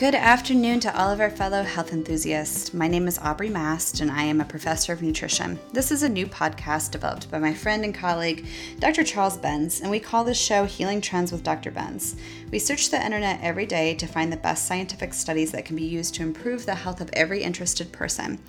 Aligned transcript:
Good 0.00 0.14
afternoon 0.14 0.80
to 0.80 0.98
all 0.98 1.10
of 1.10 1.20
our 1.20 1.28
fellow 1.28 1.62
health 1.62 1.92
enthusiasts. 1.92 2.72
My 2.72 2.88
name 2.88 3.06
is 3.06 3.18
Aubrey 3.18 3.50
Mast, 3.50 4.00
and 4.00 4.10
I 4.10 4.22
am 4.22 4.40
a 4.40 4.46
professor 4.46 4.94
of 4.94 5.02
nutrition. 5.02 5.58
This 5.74 5.92
is 5.92 6.02
a 6.02 6.08
new 6.08 6.26
podcast 6.26 6.92
developed 6.92 7.30
by 7.30 7.38
my 7.38 7.52
friend 7.52 7.84
and 7.84 7.94
colleague, 7.94 8.46
Dr. 8.78 9.04
Charles 9.04 9.36
Benz, 9.36 9.82
and 9.82 9.90
we 9.90 10.00
call 10.00 10.24
this 10.24 10.40
show 10.40 10.64
Healing 10.64 11.02
Trends 11.02 11.32
with 11.32 11.42
Dr. 11.42 11.70
Benz. 11.70 12.16
We 12.50 12.58
search 12.58 12.90
the 12.90 13.04
internet 13.04 13.38
every 13.42 13.64
day 13.64 13.94
to 13.94 14.08
find 14.08 14.32
the 14.32 14.36
best 14.36 14.66
scientific 14.66 15.14
studies 15.14 15.52
that 15.52 15.64
can 15.64 15.76
be 15.76 15.84
used 15.84 16.16
to 16.16 16.22
improve 16.22 16.66
the 16.66 16.74
health 16.74 17.00
of 17.00 17.08
every 17.12 17.44
interested 17.44 17.92
person. 17.92 18.40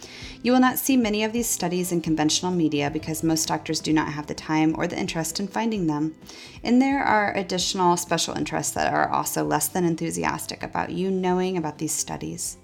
You 0.42 0.54
will 0.54 0.60
not 0.60 0.80
see 0.80 0.98
many 0.98 1.24
of 1.24 1.34
these 1.34 1.48
studies 1.48 1.92
in 1.92 2.02
conventional 2.02 2.52
media 2.52 2.90
because 2.90 3.22
most 3.22 3.48
doctors 3.48 3.80
do 3.80 3.94
not 3.94 4.14
have 4.14 4.26
the 4.26 4.34
time 4.34 4.74
or 4.76 4.88
the 4.88 4.98
interest 4.98 5.40
in 5.40 5.48
finding 5.48 5.86
them. 5.86 6.16
And 6.64 6.82
there 6.82 7.04
are 7.04 7.38
additional 7.38 7.96
special 7.96 8.36
interests 8.36 8.74
that 8.74 8.92
are 8.92 9.08
also 9.08 9.44
less 9.44 9.68
than 9.68 9.86
enthusiastic 9.86 10.64
about 10.64 10.90
you 10.90 11.12
knowing 11.12 11.56
about 11.56 11.78
these 11.78 11.94
studies. 11.94 12.58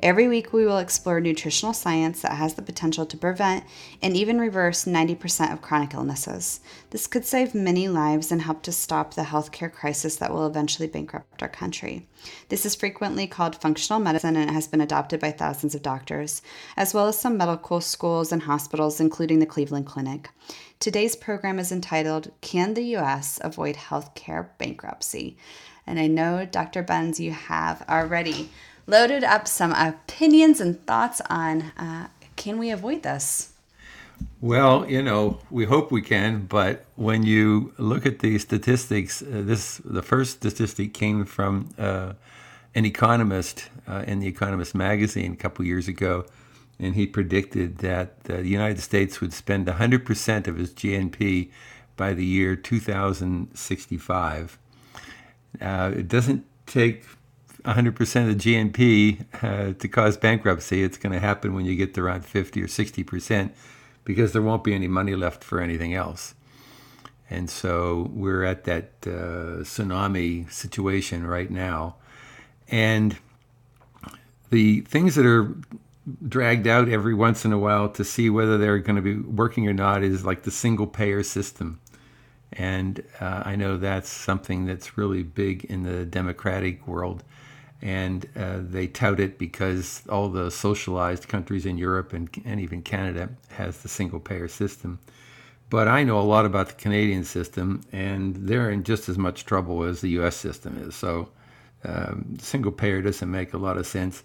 Every 0.00 0.28
week, 0.28 0.52
we 0.52 0.66
will 0.66 0.76
explore 0.76 1.20
nutritional 1.20 1.72
science 1.72 2.20
that 2.20 2.32
has 2.32 2.54
the 2.54 2.62
potential 2.62 3.06
to 3.06 3.16
prevent 3.16 3.64
and 4.02 4.14
even 4.14 4.38
reverse 4.38 4.84
90% 4.84 5.52
of 5.52 5.62
chronic 5.62 5.94
illnesses. 5.94 6.60
This 6.90 7.06
could 7.06 7.24
save 7.24 7.54
many 7.54 7.88
lives 7.88 8.30
and 8.30 8.42
help 8.42 8.62
to 8.64 8.72
stop 8.72 9.14
the 9.14 9.22
healthcare 9.22 9.72
crisis 9.72 10.16
that 10.16 10.30
will 10.30 10.46
eventually 10.46 10.86
bankrupt 10.86 11.42
our 11.42 11.48
country. 11.48 12.06
This 12.50 12.66
is 12.66 12.74
frequently 12.74 13.26
called 13.26 13.56
functional 13.56 14.00
medicine 14.00 14.36
and 14.36 14.50
it 14.50 14.52
has 14.52 14.68
been 14.68 14.82
adopted 14.82 15.18
by 15.18 15.30
thousands 15.30 15.74
of 15.74 15.80
doctors, 15.80 16.42
as 16.76 16.92
well 16.92 17.08
as 17.08 17.18
some 17.18 17.38
medical 17.38 17.80
schools 17.80 18.32
and 18.32 18.42
hospitals, 18.42 19.00
including 19.00 19.38
the 19.38 19.46
Cleveland 19.46 19.86
Clinic. 19.86 20.28
Today's 20.78 21.16
program 21.16 21.58
is 21.58 21.72
entitled 21.72 22.32
Can 22.42 22.74
the 22.74 22.84
U.S. 22.84 23.40
Avoid 23.42 23.76
Healthcare 23.76 24.50
Bankruptcy? 24.58 25.38
And 25.86 25.98
I 25.98 26.06
know, 26.06 26.44
Dr. 26.44 26.82
Benz, 26.82 27.18
you 27.18 27.30
have 27.30 27.82
already 27.88 28.50
loaded 28.86 29.24
up 29.24 29.48
some 29.48 29.72
opinions 29.72 30.60
and 30.60 30.84
thoughts 30.86 31.20
on 31.28 31.62
uh, 31.76 32.06
can 32.36 32.58
we 32.58 32.70
avoid 32.70 33.02
this? 33.02 33.52
Well, 34.40 34.88
you 34.88 35.02
know, 35.02 35.40
we 35.50 35.64
hope 35.64 35.90
we 35.90 36.02
can, 36.02 36.46
but 36.46 36.84
when 36.94 37.22
you 37.22 37.72
look 37.78 38.06
at 38.06 38.20
the 38.20 38.38
statistics, 38.38 39.22
uh, 39.22 39.42
this 39.44 39.78
the 39.78 40.02
first 40.02 40.36
statistic 40.36 40.94
came 40.94 41.24
from 41.24 41.70
uh, 41.78 42.12
an 42.74 42.84
economist 42.84 43.68
uh, 43.88 44.04
in 44.06 44.20
the 44.20 44.26
Economist 44.26 44.74
magazine 44.74 45.32
a 45.32 45.36
couple 45.36 45.64
years 45.64 45.88
ago, 45.88 46.26
and 46.78 46.94
he 46.94 47.06
predicted 47.06 47.78
that 47.78 48.24
the 48.24 48.46
United 48.46 48.80
States 48.80 49.20
would 49.20 49.32
spend 49.32 49.66
100% 49.66 50.46
of 50.46 50.60
its 50.60 50.72
GNP 50.72 51.50
by 51.96 52.12
the 52.12 52.24
year 52.24 52.54
2065. 52.54 54.58
Uh, 55.60 55.92
it 55.96 56.08
doesn't 56.08 56.44
take 56.66 57.04
100% 57.66 58.28
of 58.28 58.38
the 58.38 58.54
GNP 58.54 59.42
uh, 59.42 59.72
to 59.78 59.88
cause 59.88 60.16
bankruptcy. 60.16 60.82
It's 60.82 60.96
going 60.96 61.12
to 61.12 61.20
happen 61.20 61.54
when 61.54 61.64
you 61.64 61.74
get 61.74 61.94
to 61.94 62.02
around 62.02 62.24
50 62.24 62.62
or 62.62 62.66
60% 62.66 63.50
because 64.04 64.32
there 64.32 64.42
won't 64.42 64.62
be 64.62 64.72
any 64.72 64.86
money 64.86 65.16
left 65.16 65.42
for 65.42 65.60
anything 65.60 65.92
else. 65.92 66.34
And 67.28 67.50
so 67.50 68.10
we're 68.14 68.44
at 68.44 68.64
that 68.64 68.92
uh, 69.02 69.62
tsunami 69.64 70.50
situation 70.50 71.26
right 71.26 71.50
now. 71.50 71.96
And 72.68 73.18
the 74.50 74.82
things 74.82 75.16
that 75.16 75.26
are 75.26 75.56
dragged 76.28 76.68
out 76.68 76.88
every 76.88 77.14
once 77.14 77.44
in 77.44 77.52
a 77.52 77.58
while 77.58 77.88
to 77.88 78.04
see 78.04 78.30
whether 78.30 78.56
they're 78.56 78.78
going 78.78 78.94
to 78.94 79.02
be 79.02 79.16
working 79.16 79.66
or 79.66 79.72
not 79.72 80.04
is 80.04 80.24
like 80.24 80.44
the 80.44 80.52
single 80.52 80.86
payer 80.86 81.24
system. 81.24 81.80
And 82.52 83.02
uh, 83.20 83.42
I 83.44 83.56
know 83.56 83.76
that's 83.76 84.08
something 84.08 84.66
that's 84.66 84.96
really 84.96 85.24
big 85.24 85.64
in 85.64 85.82
the 85.82 86.06
democratic 86.06 86.86
world. 86.86 87.24
And 87.82 88.26
uh, 88.34 88.58
they 88.60 88.86
tout 88.86 89.20
it 89.20 89.38
because 89.38 90.02
all 90.08 90.28
the 90.28 90.50
socialized 90.50 91.28
countries 91.28 91.66
in 91.66 91.78
Europe 91.78 92.12
and, 92.12 92.28
and 92.44 92.60
even 92.60 92.82
Canada 92.82 93.28
has 93.50 93.78
the 93.78 93.88
single 93.88 94.20
payer 94.20 94.48
system. 94.48 94.98
But 95.68 95.88
I 95.88 96.04
know 96.04 96.18
a 96.18 96.22
lot 96.22 96.46
about 96.46 96.68
the 96.68 96.74
Canadian 96.74 97.24
system, 97.24 97.82
and 97.92 98.34
they're 98.34 98.70
in 98.70 98.84
just 98.84 99.08
as 99.08 99.18
much 99.18 99.44
trouble 99.44 99.82
as 99.82 100.00
the 100.00 100.10
US 100.20 100.36
system 100.36 100.78
is. 100.78 100.94
So 100.94 101.28
um, 101.84 102.36
single 102.40 102.72
payer 102.72 103.02
doesn't 103.02 103.30
make 103.30 103.52
a 103.52 103.58
lot 103.58 103.76
of 103.76 103.86
sense 103.86 104.22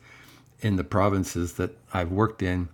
in 0.61 0.75
the 0.75 0.83
provinces 0.83 1.53
that 1.53 1.71
I've 1.93 2.11
worked 2.11 2.41
in 2.41 2.69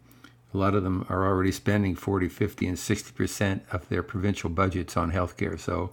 a 0.53 0.57
lot 0.57 0.75
of 0.75 0.83
them 0.83 1.05
are 1.09 1.25
already 1.25 1.51
spending 1.51 1.95
40, 1.95 2.29
50, 2.29 2.67
and 2.67 2.79
60 2.79 3.11
percent 3.11 3.63
of 3.71 3.87
their 3.89 4.03
provincial 4.03 4.49
budgets 4.49 4.95
on 4.95 5.11
healthcare. 5.11 5.59
So 5.59 5.91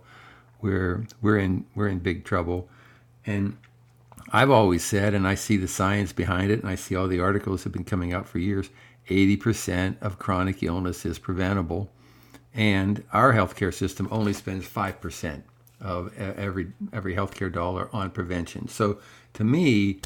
we're 0.61 1.07
we're 1.21 1.39
in 1.39 1.67
we're 1.75 1.89
in 1.89 1.99
big 1.99 2.25
trouble. 2.25 2.69
And 3.27 3.57
I've 4.33 4.51
always 4.51 4.85
said, 4.85 5.15
and 5.15 5.27
I 5.27 5.35
see 5.35 5.57
the 5.57 5.69
science 5.69 6.13
behind 6.13 6.51
it, 6.51 6.61
and 6.61 6.69
I 6.69 6.75
see 6.75 6.97
all 6.97 7.09
the 7.09 7.21
articles 7.21 7.65
have 7.65 7.73
been 7.73 7.85
coming 7.85 8.13
out 8.13 8.29
for 8.29 8.39
years. 8.39 8.71
80% 9.09 10.01
of 10.01 10.19
chronic 10.19 10.63
illness 10.63 11.05
is 11.05 11.19
preventable, 11.19 11.91
and 12.55 13.05
our 13.13 13.33
healthcare 13.35 13.73
system 13.73 14.09
only 14.11 14.33
spends 14.33 14.67
5% 14.67 15.43
of 15.81 16.19
every 16.19 16.73
every 16.93 17.15
healthcare 17.15 17.53
dollar 17.53 17.91
on 17.93 18.11
prevention. 18.11 18.69
So 18.69 18.99
to 19.35 19.45
me, 19.45 20.01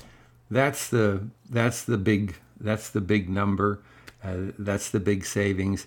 that's 0.51 0.89
the 0.89 1.28
that's 1.49 1.84
the 1.84 1.99
big 1.99 2.34
that's 2.59 2.91
the 2.91 3.01
big 3.01 3.28
number. 3.28 3.83
Uh, 4.25 4.53
that's 4.59 4.91
the 4.91 4.99
big 4.99 5.25
savings. 5.25 5.87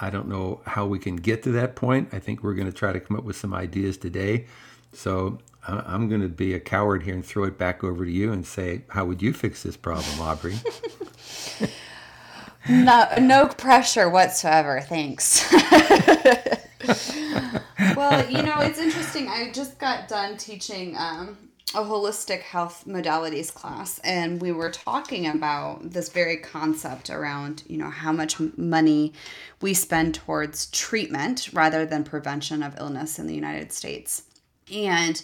I 0.00 0.10
don't 0.10 0.28
know 0.28 0.60
how 0.64 0.86
we 0.86 0.98
can 0.98 1.16
get 1.16 1.42
to 1.44 1.52
that 1.52 1.76
point. 1.76 2.08
I 2.12 2.18
think 2.18 2.42
we're 2.42 2.54
going 2.54 2.66
to 2.66 2.76
try 2.76 2.92
to 2.92 2.98
come 2.98 3.16
up 3.16 3.22
with 3.22 3.36
some 3.36 3.54
ideas 3.54 3.96
today. 3.96 4.46
So 4.92 5.38
I'm 5.66 6.08
going 6.08 6.22
to 6.22 6.28
be 6.28 6.54
a 6.54 6.60
coward 6.60 7.02
here 7.02 7.14
and 7.14 7.24
throw 7.24 7.44
it 7.44 7.58
back 7.58 7.84
over 7.84 8.04
to 8.04 8.10
you 8.10 8.32
and 8.32 8.46
say, 8.46 8.82
how 8.88 9.04
would 9.04 9.20
you 9.20 9.32
fix 9.32 9.62
this 9.62 9.76
problem, 9.76 10.20
Aubrey? 10.20 10.56
no, 12.68 13.08
no 13.20 13.46
pressure 13.46 14.08
whatsoever. 14.08 14.80
Thanks. 14.80 15.46
well, 17.94 18.28
you 18.30 18.42
know, 18.42 18.60
it's 18.60 18.78
interesting. 18.78 19.28
I 19.28 19.50
just 19.52 19.78
got 19.78 20.08
done 20.08 20.38
teaching 20.38 20.96
um, 20.96 21.36
a 21.74 21.82
holistic 21.82 22.40
health 22.40 22.84
modalities 22.86 23.52
class 23.54 24.00
and 24.00 24.40
we 24.40 24.50
were 24.50 24.70
talking 24.70 25.26
about 25.28 25.90
this 25.90 26.08
very 26.08 26.36
concept 26.36 27.10
around 27.10 27.62
you 27.68 27.76
know 27.78 27.90
how 27.90 28.10
much 28.10 28.40
money 28.56 29.12
we 29.60 29.72
spend 29.72 30.12
towards 30.14 30.66
treatment 30.72 31.48
rather 31.52 31.86
than 31.86 32.02
prevention 32.02 32.64
of 32.64 32.76
illness 32.78 33.20
in 33.20 33.28
the 33.28 33.34
united 33.34 33.72
states 33.72 34.24
and 34.72 35.22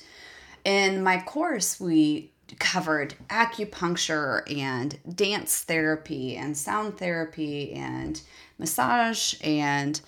in 0.67 1.01
my 1.01 1.21
course 1.21 1.79
we 1.79 2.33
covered 2.59 3.15
acupuncture 3.29 4.43
and 4.53 4.99
dance 5.15 5.63
therapy 5.63 6.37
and 6.37 6.57
sound 6.57 6.99
therapy 6.99 7.73
and 7.73 8.21
massage 8.59 9.35
and 9.43 10.01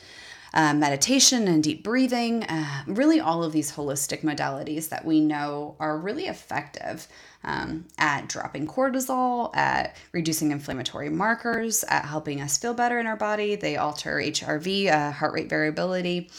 uh, 0.55 0.75
meditation 0.75 1.47
and 1.47 1.63
deep 1.63 1.85
breathing, 1.85 2.43
uh, 2.45 2.83
really 2.87 3.21
all 3.21 3.45
of 3.45 3.53
these 3.53 3.73
holistic 3.73 4.23
modalities 4.23 4.89
that 4.89 5.05
we 5.05 5.21
know 5.21 5.77
are 5.79 5.99
really 5.99 6.27
effective 6.27 7.07
um, 7.45 7.85
at 7.99 8.29
dropping 8.29 8.67
cortisol, 8.67 9.55
at 9.55 9.95
reducing 10.13 10.51
inflammatory 10.51 11.11
markers, 11.11 11.85
at 11.85 12.05
helping 12.07 12.41
us 12.41 12.59
feel 12.59 12.75
better 12.75 12.99
in 12.99 13.07
our 13.07 13.17
body. 13.17 13.55
They 13.55 13.77
alter 13.77 14.17
HRV, 14.17 14.91
uh, 14.91 15.13
heart 15.13 15.35
rate 15.35 15.51
variability. 15.51 16.31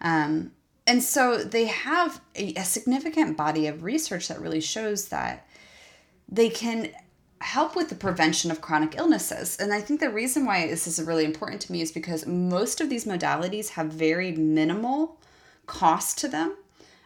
Um, 0.00 0.50
and 0.88 1.02
so 1.02 1.36
they 1.36 1.66
have 1.66 2.20
a, 2.34 2.54
a 2.54 2.64
significant 2.64 3.36
body 3.36 3.66
of 3.66 3.84
research 3.84 4.28
that 4.28 4.40
really 4.40 4.60
shows 4.60 5.08
that 5.08 5.46
they 6.28 6.48
can 6.48 6.88
help 7.40 7.76
with 7.76 7.90
the 7.90 7.94
prevention 7.94 8.50
of 8.50 8.62
chronic 8.62 8.96
illnesses. 8.96 9.58
And 9.58 9.72
I 9.72 9.82
think 9.82 10.00
the 10.00 10.10
reason 10.10 10.46
why 10.46 10.66
this 10.66 10.86
is 10.86 11.00
really 11.00 11.26
important 11.26 11.60
to 11.62 11.72
me 11.72 11.82
is 11.82 11.92
because 11.92 12.26
most 12.26 12.80
of 12.80 12.88
these 12.88 13.04
modalities 13.04 13.70
have 13.70 13.88
very 13.88 14.32
minimal 14.32 15.18
cost 15.66 16.18
to 16.18 16.28
them. 16.28 16.56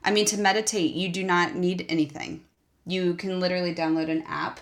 I 0.05 0.13
mean, 0.13 0.27
to 0.27 0.39
meditate, 0.39 0.95
you 0.95 1.09
do 1.09 1.25
not 1.25 1.57
need 1.57 1.85
anything. 1.89 2.45
You 2.87 3.15
can 3.15 3.41
literally 3.41 3.75
download 3.75 4.09
an 4.09 4.23
app 4.29 4.61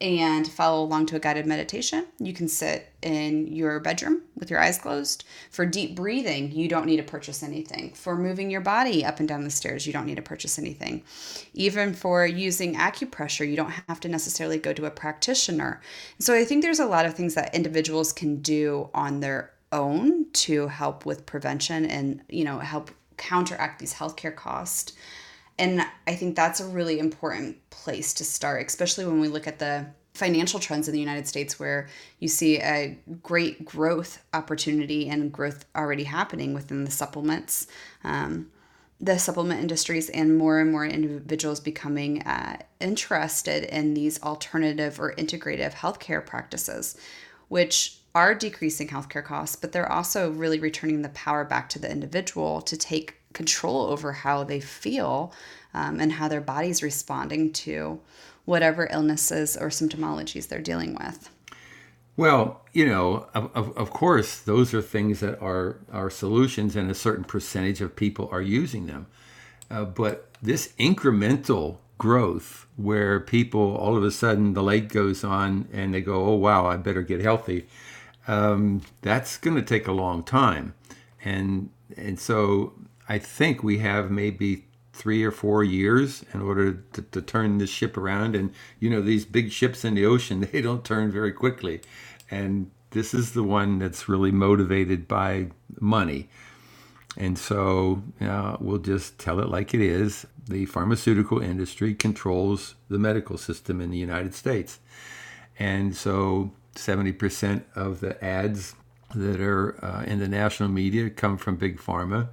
and 0.00 0.50
follow 0.50 0.82
along 0.82 1.04
to 1.06 1.16
a 1.16 1.20
guided 1.20 1.44
meditation. 1.46 2.06
You 2.18 2.32
can 2.32 2.48
sit 2.48 2.90
in 3.02 3.48
your 3.48 3.80
bedroom 3.80 4.22
with 4.34 4.50
your 4.50 4.58
eyes 4.58 4.78
closed. 4.78 5.24
For 5.50 5.66
deep 5.66 5.94
breathing, 5.94 6.52
you 6.52 6.68
don't 6.68 6.86
need 6.86 6.96
to 6.96 7.02
purchase 7.02 7.42
anything. 7.42 7.92
For 7.92 8.16
moving 8.16 8.50
your 8.50 8.62
body 8.62 9.04
up 9.04 9.20
and 9.20 9.28
down 9.28 9.44
the 9.44 9.50
stairs, 9.50 9.86
you 9.86 9.92
don't 9.92 10.06
need 10.06 10.16
to 10.16 10.22
purchase 10.22 10.58
anything. 10.58 11.02
Even 11.52 11.92
for 11.92 12.26
using 12.26 12.76
acupressure, 12.76 13.48
you 13.48 13.56
don't 13.56 13.74
have 13.88 14.00
to 14.00 14.08
necessarily 14.08 14.58
go 14.58 14.72
to 14.72 14.86
a 14.86 14.90
practitioner. 14.90 15.82
So 16.18 16.34
I 16.34 16.44
think 16.44 16.62
there's 16.62 16.80
a 16.80 16.86
lot 16.86 17.04
of 17.04 17.14
things 17.14 17.34
that 17.34 17.54
individuals 17.54 18.12
can 18.12 18.40
do 18.40 18.88
on 18.94 19.20
their 19.20 19.52
own 19.70 20.30
to 20.32 20.68
help 20.68 21.04
with 21.04 21.26
prevention 21.26 21.84
and, 21.84 22.22
you 22.28 22.44
know, 22.44 22.58
help 22.58 22.90
counteract 23.18 23.78
these 23.78 23.94
healthcare 23.94 24.34
costs. 24.34 24.94
And 25.60 25.86
I 26.06 26.14
think 26.14 26.36
that's 26.36 26.58
a 26.58 26.66
really 26.66 26.98
important 26.98 27.58
place 27.68 28.14
to 28.14 28.24
start, 28.24 28.66
especially 28.66 29.04
when 29.04 29.20
we 29.20 29.28
look 29.28 29.46
at 29.46 29.58
the 29.58 29.86
financial 30.14 30.58
trends 30.58 30.88
in 30.88 30.94
the 30.94 31.00
United 31.00 31.28
States 31.28 31.60
where 31.60 31.86
you 32.18 32.28
see 32.28 32.58
a 32.58 32.98
great 33.22 33.62
growth 33.66 34.24
opportunity 34.32 35.10
and 35.10 35.30
growth 35.30 35.66
already 35.76 36.04
happening 36.04 36.54
within 36.54 36.84
the 36.84 36.90
supplements. 36.90 37.66
Um, 38.04 38.50
the 39.02 39.18
supplement 39.18 39.60
industries 39.60 40.08
and 40.08 40.38
more 40.38 40.60
and 40.60 40.72
more 40.72 40.86
individuals 40.86 41.60
becoming 41.60 42.22
uh, 42.22 42.56
interested 42.80 43.64
in 43.64 43.92
these 43.92 44.22
alternative 44.22 44.98
or 44.98 45.14
integrative 45.16 45.74
healthcare 45.74 46.24
practices, 46.24 46.98
which 47.48 47.98
are 48.14 48.34
decreasing 48.34 48.88
healthcare 48.88 49.24
costs, 49.24 49.56
but 49.56 49.72
they're 49.72 49.92
also 49.92 50.30
really 50.30 50.58
returning 50.58 51.02
the 51.02 51.10
power 51.10 51.44
back 51.44 51.68
to 51.68 51.78
the 51.78 51.90
individual 51.90 52.62
to 52.62 52.78
take 52.78 53.19
control 53.32 53.86
over 53.86 54.12
how 54.12 54.44
they 54.44 54.60
feel 54.60 55.32
um, 55.74 56.00
and 56.00 56.12
how 56.12 56.28
their 56.28 56.40
body's 56.40 56.82
responding 56.82 57.52
to 57.52 58.00
whatever 58.44 58.88
illnesses 58.90 59.56
or 59.56 59.68
symptomologies 59.68 60.48
they're 60.48 60.60
dealing 60.60 60.94
with. 60.94 61.30
Well, 62.16 62.62
you 62.72 62.86
know, 62.86 63.28
of, 63.34 63.50
of, 63.54 63.76
of, 63.78 63.90
course, 63.90 64.40
those 64.40 64.74
are 64.74 64.82
things 64.82 65.20
that 65.20 65.40
are, 65.40 65.78
are 65.92 66.10
solutions, 66.10 66.76
and 66.76 66.90
a 66.90 66.94
certain 66.94 67.24
percentage 67.24 67.80
of 67.80 67.96
people 67.96 68.28
are 68.30 68.42
using 68.42 68.86
them. 68.86 69.06
Uh, 69.70 69.84
but 69.84 70.28
this 70.42 70.74
incremental 70.78 71.78
growth, 71.96 72.66
where 72.76 73.20
people 73.20 73.76
all 73.76 73.96
of 73.96 74.02
a 74.02 74.10
sudden 74.10 74.54
the 74.54 74.62
light 74.62 74.88
goes 74.88 75.22
on 75.22 75.68
and 75.72 75.94
they 75.94 76.00
go, 76.00 76.24
oh, 76.24 76.34
wow, 76.34 76.66
I 76.66 76.76
better 76.76 77.02
get 77.02 77.20
healthy, 77.20 77.66
um, 78.26 78.82
that's 79.02 79.38
going 79.38 79.56
to 79.56 79.62
take 79.62 79.86
a 79.86 79.92
long 79.92 80.22
time. 80.22 80.74
And, 81.24 81.70
and 81.96 82.18
so 82.18 82.72
I 83.10 83.18
think 83.18 83.64
we 83.64 83.78
have 83.78 84.08
maybe 84.08 84.66
three 84.92 85.24
or 85.24 85.32
four 85.32 85.64
years 85.64 86.24
in 86.32 86.40
order 86.40 86.74
to, 86.92 87.02
to 87.02 87.20
turn 87.20 87.58
this 87.58 87.68
ship 87.68 87.96
around. 87.96 88.36
And, 88.36 88.52
you 88.78 88.88
know, 88.88 89.02
these 89.02 89.24
big 89.24 89.50
ships 89.50 89.84
in 89.84 89.94
the 89.94 90.06
ocean, 90.06 90.40
they 90.52 90.62
don't 90.62 90.84
turn 90.84 91.10
very 91.10 91.32
quickly. 91.32 91.80
And 92.30 92.70
this 92.90 93.12
is 93.12 93.32
the 93.32 93.42
one 93.42 93.80
that's 93.80 94.08
really 94.08 94.30
motivated 94.30 95.08
by 95.08 95.48
money. 95.80 96.28
And 97.16 97.36
so 97.36 98.04
uh, 98.20 98.58
we'll 98.60 98.78
just 98.78 99.18
tell 99.18 99.40
it 99.40 99.48
like 99.48 99.74
it 99.74 99.80
is. 99.80 100.24
The 100.48 100.66
pharmaceutical 100.66 101.40
industry 101.40 101.94
controls 101.96 102.76
the 102.88 102.98
medical 102.98 103.38
system 103.38 103.80
in 103.80 103.90
the 103.90 103.98
United 103.98 104.34
States. 104.36 104.78
And 105.58 105.96
so 105.96 106.52
70% 106.76 107.64
of 107.74 107.98
the 107.98 108.24
ads 108.24 108.76
that 109.16 109.40
are 109.40 109.84
uh, 109.84 110.04
in 110.04 110.20
the 110.20 110.28
national 110.28 110.68
media 110.68 111.10
come 111.10 111.36
from 111.36 111.56
Big 111.56 111.78
Pharma. 111.78 112.28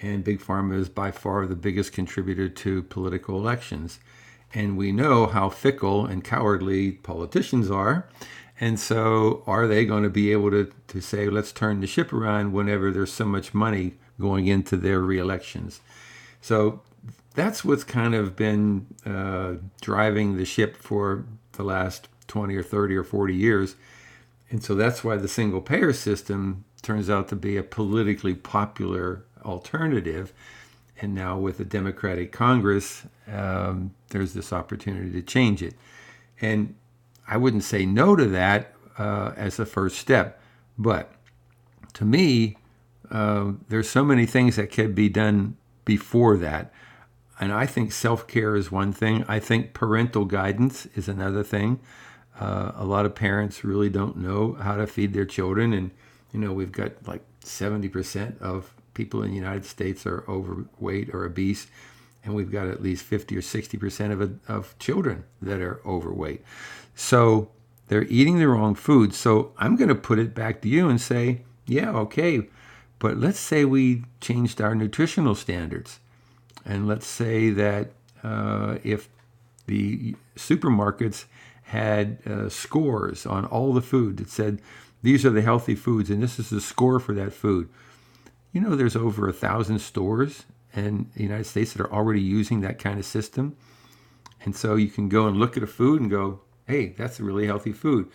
And 0.00 0.22
Big 0.22 0.40
Pharma 0.40 0.78
is 0.78 0.88
by 0.88 1.10
far 1.10 1.46
the 1.46 1.56
biggest 1.56 1.92
contributor 1.92 2.48
to 2.48 2.82
political 2.84 3.36
elections. 3.36 3.98
And 4.54 4.76
we 4.76 4.92
know 4.92 5.26
how 5.26 5.50
fickle 5.50 6.06
and 6.06 6.24
cowardly 6.24 6.92
politicians 6.92 7.70
are. 7.70 8.08
And 8.60 8.80
so, 8.80 9.42
are 9.46 9.66
they 9.66 9.84
going 9.84 10.02
to 10.02 10.10
be 10.10 10.32
able 10.32 10.50
to, 10.50 10.72
to 10.88 11.00
say, 11.00 11.28
let's 11.28 11.52
turn 11.52 11.80
the 11.80 11.86
ship 11.86 12.12
around 12.12 12.52
whenever 12.52 12.90
there's 12.90 13.12
so 13.12 13.24
much 13.24 13.54
money 13.54 13.94
going 14.20 14.46
into 14.46 14.76
their 14.76 15.00
re-elections? 15.00 15.80
So, 16.40 16.82
that's 17.34 17.64
what's 17.64 17.84
kind 17.84 18.16
of 18.16 18.34
been 18.34 18.86
uh, 19.06 19.62
driving 19.80 20.36
the 20.36 20.44
ship 20.44 20.76
for 20.76 21.24
the 21.52 21.62
last 21.62 22.08
20 22.26 22.56
or 22.56 22.64
30 22.64 22.96
or 22.96 23.04
40 23.04 23.34
years. 23.34 23.76
And 24.50 24.62
so, 24.62 24.74
that's 24.74 25.04
why 25.04 25.16
the 25.16 25.28
single 25.28 25.60
payer 25.60 25.92
system 25.92 26.64
turns 26.82 27.08
out 27.08 27.28
to 27.28 27.36
be 27.36 27.56
a 27.56 27.62
politically 27.62 28.34
popular 28.34 29.24
alternative. 29.44 30.32
And 31.00 31.14
now, 31.14 31.38
with 31.38 31.58
the 31.58 31.64
Democratic 31.64 32.32
Congress, 32.32 33.04
um, 33.30 33.94
there's 34.10 34.34
this 34.34 34.52
opportunity 34.52 35.12
to 35.12 35.22
change 35.22 35.62
it. 35.62 35.74
And 36.40 36.74
I 37.26 37.36
wouldn't 37.36 37.64
say 37.64 37.86
no 37.86 38.16
to 38.16 38.26
that 38.26 38.74
uh, 38.98 39.32
as 39.36 39.58
a 39.58 39.66
first 39.66 39.98
step. 39.98 40.40
But 40.76 41.12
to 41.94 42.04
me, 42.04 42.56
uh, 43.10 43.52
there's 43.68 43.88
so 43.88 44.04
many 44.04 44.26
things 44.26 44.56
that 44.56 44.72
could 44.72 44.94
be 44.94 45.08
done 45.08 45.56
before 45.84 46.36
that. 46.38 46.72
And 47.40 47.52
I 47.52 47.66
think 47.66 47.92
self 47.92 48.26
care 48.26 48.56
is 48.56 48.72
one 48.72 48.92
thing. 48.92 49.24
I 49.28 49.38
think 49.38 49.72
parental 49.72 50.24
guidance 50.24 50.86
is 50.94 51.08
another 51.08 51.44
thing. 51.44 51.80
Uh, 52.38 52.72
a 52.76 52.84
lot 52.84 53.06
of 53.06 53.14
parents 53.14 53.64
really 53.64 53.88
don't 53.88 54.16
know 54.16 54.54
how 54.54 54.76
to 54.76 54.86
feed 54.86 55.12
their 55.12 55.24
children. 55.24 55.72
And, 55.72 55.90
you 56.32 56.40
know, 56.40 56.52
we've 56.52 56.72
got 56.72 57.06
like 57.06 57.22
70% 57.44 58.40
of 58.40 58.72
people 58.98 59.22
in 59.22 59.30
the 59.30 59.36
United 59.36 59.64
States 59.64 60.04
are 60.04 60.24
overweight 60.28 61.08
or 61.14 61.24
obese. 61.24 61.68
And 62.24 62.34
we've 62.34 62.50
got 62.50 62.66
at 62.66 62.82
least 62.82 63.04
50 63.04 63.36
or 63.36 63.40
60% 63.40 64.12
of, 64.12 64.50
of 64.50 64.78
children 64.80 65.24
that 65.40 65.60
are 65.60 65.80
overweight. 65.86 66.42
So 66.96 67.50
they're 67.86 68.04
eating 68.04 68.38
the 68.38 68.48
wrong 68.48 68.74
food. 68.74 69.14
So 69.14 69.52
I'm 69.56 69.76
going 69.76 69.88
to 69.88 69.94
put 69.94 70.18
it 70.18 70.34
back 70.34 70.60
to 70.62 70.68
you 70.68 70.88
and 70.88 71.00
say, 71.00 71.42
yeah, 71.64 71.90
okay, 71.90 72.48
but 72.98 73.16
let's 73.16 73.38
say 73.38 73.64
we 73.64 74.02
changed 74.20 74.60
our 74.60 74.74
nutritional 74.74 75.36
standards. 75.36 76.00
And 76.64 76.88
let's 76.88 77.06
say 77.06 77.50
that 77.50 77.92
uh, 78.24 78.78
if 78.82 79.08
the 79.66 80.16
supermarkets 80.34 81.26
had 81.62 82.18
uh, 82.26 82.48
scores 82.48 83.24
on 83.26 83.44
all 83.44 83.72
the 83.72 83.80
food 83.80 84.16
that 84.16 84.28
said, 84.28 84.60
these 85.02 85.24
are 85.24 85.30
the 85.30 85.42
healthy 85.42 85.76
foods, 85.76 86.10
and 86.10 86.20
this 86.20 86.40
is 86.40 86.50
the 86.50 86.60
score 86.60 86.98
for 86.98 87.14
that 87.14 87.32
food. 87.32 87.68
You 88.58 88.68
know, 88.68 88.74
there's 88.74 88.96
over 88.96 89.28
a 89.28 89.32
thousand 89.32 89.78
stores 89.78 90.44
in 90.74 91.08
the 91.14 91.22
United 91.22 91.44
States 91.44 91.72
that 91.74 91.80
are 91.80 91.92
already 91.92 92.20
using 92.20 92.60
that 92.62 92.80
kind 92.80 92.98
of 92.98 93.04
system. 93.04 93.56
And 94.44 94.56
so 94.56 94.74
you 94.74 94.88
can 94.88 95.08
go 95.08 95.28
and 95.28 95.36
look 95.36 95.56
at 95.56 95.62
a 95.62 95.66
food 95.68 96.00
and 96.00 96.10
go, 96.10 96.40
hey, 96.66 96.88
that's 96.88 97.20
a 97.20 97.22
really 97.22 97.46
healthy 97.46 97.70
food. 97.72 98.10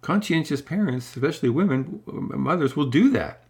Conscientious 0.00 0.62
parents, 0.62 1.16
especially 1.16 1.48
women, 1.48 2.00
mothers, 2.06 2.76
will 2.76 2.86
do 2.86 3.10
that. 3.10 3.42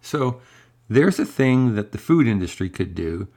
So 0.00 0.40
there's 0.88 1.20
a 1.20 1.24
thing 1.24 1.76
that 1.76 1.92
the 1.92 1.98
food 1.98 2.26
industry 2.26 2.68
could 2.68 2.96
do 2.96 3.28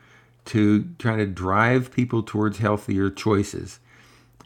to 0.45 0.85
try 0.97 1.17
to 1.17 1.27
drive 1.27 1.91
people 1.91 2.23
towards 2.23 2.57
healthier 2.57 3.11
choices. 3.11 3.79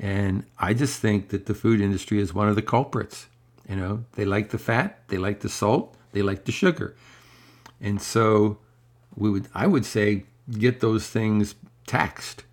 And 0.01 0.43
I 0.57 0.73
just 0.73 0.99
think 0.99 1.29
that 1.29 1.45
the 1.45 1.55
food 1.55 1.79
industry 1.79 2.19
is 2.19 2.33
one 2.33 2.49
of 2.49 2.57
the 2.57 2.61
culprits. 2.61 3.27
You 3.69 3.77
know, 3.77 4.03
they 4.15 4.25
like 4.25 4.49
the 4.49 4.57
fat, 4.57 4.99
they 5.07 5.17
like 5.17 5.39
the 5.39 5.47
salt, 5.47 5.95
they 6.11 6.21
like 6.21 6.43
the 6.43 6.51
sugar. 6.51 6.97
And 7.81 8.01
so 8.01 8.57
we 9.15 9.29
would 9.29 9.47
I 9.53 9.67
would 9.67 9.85
say 9.85 10.23
get 10.51 10.79
those 10.79 11.07
things 11.07 11.55
taxed 11.85 12.43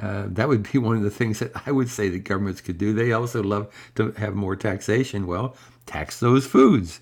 uh, 0.00 0.24
that 0.28 0.48
would 0.48 0.70
be 0.72 0.78
one 0.88 0.96
of 0.96 1.02
the 1.02 1.10
things 1.10 1.38
that 1.38 1.52
I 1.66 1.72
would 1.72 1.88
say 1.88 2.08
that 2.08 2.20
governments 2.20 2.60
could 2.60 2.78
do. 2.78 2.92
They 2.92 3.12
also 3.12 3.42
love 3.42 3.72
to 3.96 4.12
have 4.12 4.34
more 4.34 4.56
taxation. 4.56 5.26
Well, 5.26 5.56
tax 5.86 6.20
those 6.20 6.46
foods, 6.46 7.00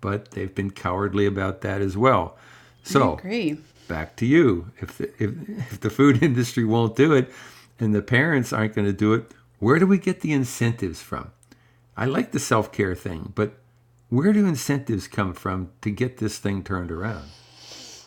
but 0.00 0.32
they've 0.32 0.54
been 0.54 0.70
cowardly 0.70 1.26
about 1.26 1.62
that 1.62 1.80
as 1.80 1.96
well. 1.96 2.36
So, 2.82 3.16
back 3.86 4.16
to 4.16 4.26
you. 4.26 4.70
If 4.78 4.98
the, 4.98 5.04
if, 5.22 5.30
if 5.72 5.80
the 5.80 5.90
food 5.90 6.22
industry 6.22 6.64
won't 6.64 6.96
do 6.96 7.12
it, 7.12 7.30
and 7.80 7.94
the 7.94 8.02
parents 8.02 8.52
aren't 8.52 8.74
going 8.74 8.86
to 8.86 8.92
do 8.92 9.14
it, 9.14 9.32
where 9.60 9.78
do 9.78 9.86
we 9.86 9.98
get 9.98 10.20
the 10.20 10.32
incentives 10.32 11.00
from? 11.00 11.30
I 11.96 12.04
like 12.04 12.32
the 12.32 12.40
self 12.40 12.70
care 12.72 12.94
thing, 12.94 13.32
but 13.34 13.54
where 14.08 14.32
do 14.32 14.46
incentives 14.46 15.08
come 15.08 15.34
from 15.34 15.70
to 15.82 15.90
get 15.90 16.18
this 16.18 16.38
thing 16.38 16.64
turned 16.64 16.90
around? 16.90 17.28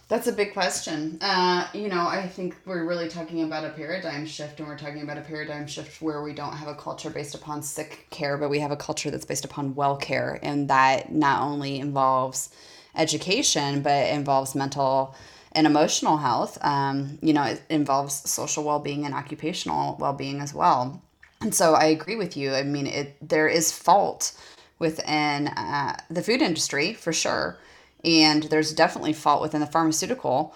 That's 0.08 0.28
a 0.28 0.34
big 0.34 0.52
question. 0.52 1.20
Uh, 1.22 1.68
you 1.74 1.88
know, 1.88 2.06
I 2.06 2.28
think 2.28 2.58
we're 2.66 2.86
really 2.86 3.08
talking 3.08 3.44
about 3.44 3.64
a 3.64 3.70
paradigm 3.70 4.26
shift, 4.26 4.60
and 4.60 4.68
we're 4.68 4.78
talking 4.78 5.04
about 5.04 5.18
a 5.18 5.22
paradigm 5.22 5.66
shift 5.68 6.02
where 6.02 6.22
we 6.22 6.34
don't 6.34 6.52
have 6.52 6.68
a 6.68 6.76
culture 6.76 7.10
based 7.10 7.34
upon 7.34 7.64
sick 7.64 8.08
care, 8.10 8.38
but 8.38 8.50
we 8.50 8.60
have 8.60 8.72
a 8.72 8.76
culture 8.76 9.10
that's 9.10 9.24
based 9.24 9.46
upon 9.46 9.74
well 9.74 9.96
care, 9.96 10.38
and 10.44 10.70
that 10.70 11.14
not 11.14 11.42
only 11.42 11.80
involves 11.80 12.50
education, 12.94 13.82
but 13.82 14.10
involves 14.10 14.54
mental 14.54 15.16
and 15.54 15.66
emotional 15.66 16.18
health. 16.18 16.58
Um, 16.62 17.18
you 17.22 17.32
know, 17.32 17.44
it 17.44 17.62
involves 17.70 18.30
social 18.30 18.66
well 18.66 18.80
being 18.80 19.06
and 19.06 19.14
occupational 19.14 19.96
well 19.98 20.14
being 20.14 20.42
as 20.42 20.54
well. 20.54 21.02
And 21.40 21.56
so 21.56 21.74
I 21.74 21.86
agree 21.86 22.18
with 22.18 22.36
you. 22.36 22.54
I 22.54 22.64
mean, 22.64 22.86
it 22.86 23.16
there 23.26 23.48
is 23.48 23.72
fault 23.72 24.34
within 24.82 25.48
uh, 25.48 25.96
the 26.10 26.22
food 26.22 26.42
industry 26.42 26.94
for 26.94 27.14
sure. 27.14 27.58
And 28.04 28.44
there's 28.44 28.74
definitely 28.74 29.14
fault 29.14 29.42
within 29.42 29.62
the 29.62 29.68
pharmaceutical 29.68 30.54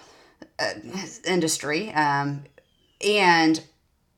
uh, 0.60 0.74
industry 1.26 1.92
um, 1.94 2.44
and 3.06 3.64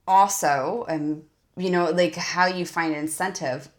also 0.08 0.86
um, 0.88 1.24
you 1.56 1.70
know 1.70 1.90
like 1.92 2.16
how 2.16 2.46
you 2.46 2.66
find 2.66 2.96
incentive 2.96 3.70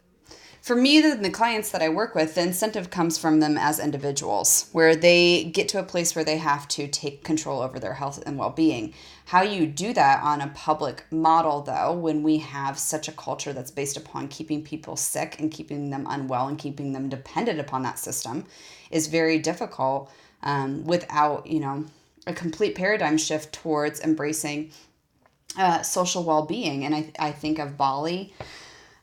for 0.61 0.75
me 0.75 1.01
the, 1.01 1.15
the 1.15 1.29
clients 1.29 1.71
that 1.71 1.81
i 1.81 1.89
work 1.89 2.15
with 2.15 2.35
the 2.35 2.41
incentive 2.41 2.89
comes 2.89 3.17
from 3.17 3.39
them 3.39 3.57
as 3.57 3.79
individuals 3.79 4.69
where 4.71 4.95
they 4.95 5.45
get 5.45 5.67
to 5.69 5.79
a 5.79 5.83
place 5.83 6.15
where 6.15 6.25
they 6.25 6.37
have 6.37 6.67
to 6.67 6.87
take 6.87 7.23
control 7.23 7.61
over 7.61 7.79
their 7.79 7.93
health 7.93 8.21
and 8.25 8.37
well-being. 8.37 8.93
How 9.25 9.41
you 9.41 9.67
do 9.67 9.93
that 9.93 10.23
on 10.23 10.41
a 10.41 10.47
public 10.49 11.05
model 11.11 11.61
though 11.61 11.93
when 11.93 12.23
we 12.23 12.37
have 12.37 12.79
such 12.79 13.07
a 13.07 13.11
culture 13.11 13.53
that's 13.53 13.71
based 13.71 13.97
upon 13.97 14.27
keeping 14.27 14.63
people 14.63 14.95
sick 14.95 15.39
and 15.39 15.51
keeping 15.51 15.89
them 15.89 16.07
unwell 16.09 16.47
and 16.47 16.57
keeping 16.57 16.93
them 16.93 17.09
dependent 17.09 17.59
upon 17.59 17.83
that 17.83 17.99
system 17.99 18.45
is 18.91 19.07
very 19.07 19.39
difficult 19.39 20.11
um, 20.43 20.83
without 20.85 21.45
you 21.45 21.59
know 21.59 21.85
a 22.27 22.33
complete 22.33 22.75
paradigm 22.75 23.17
shift 23.17 23.53
towards 23.53 24.01
embracing 24.01 24.71
uh, 25.57 25.81
social 25.81 26.23
well-being. 26.23 26.85
And 26.85 26.95
I, 26.95 27.11
I 27.19 27.31
think 27.31 27.59
of 27.59 27.77
bali 27.77 28.33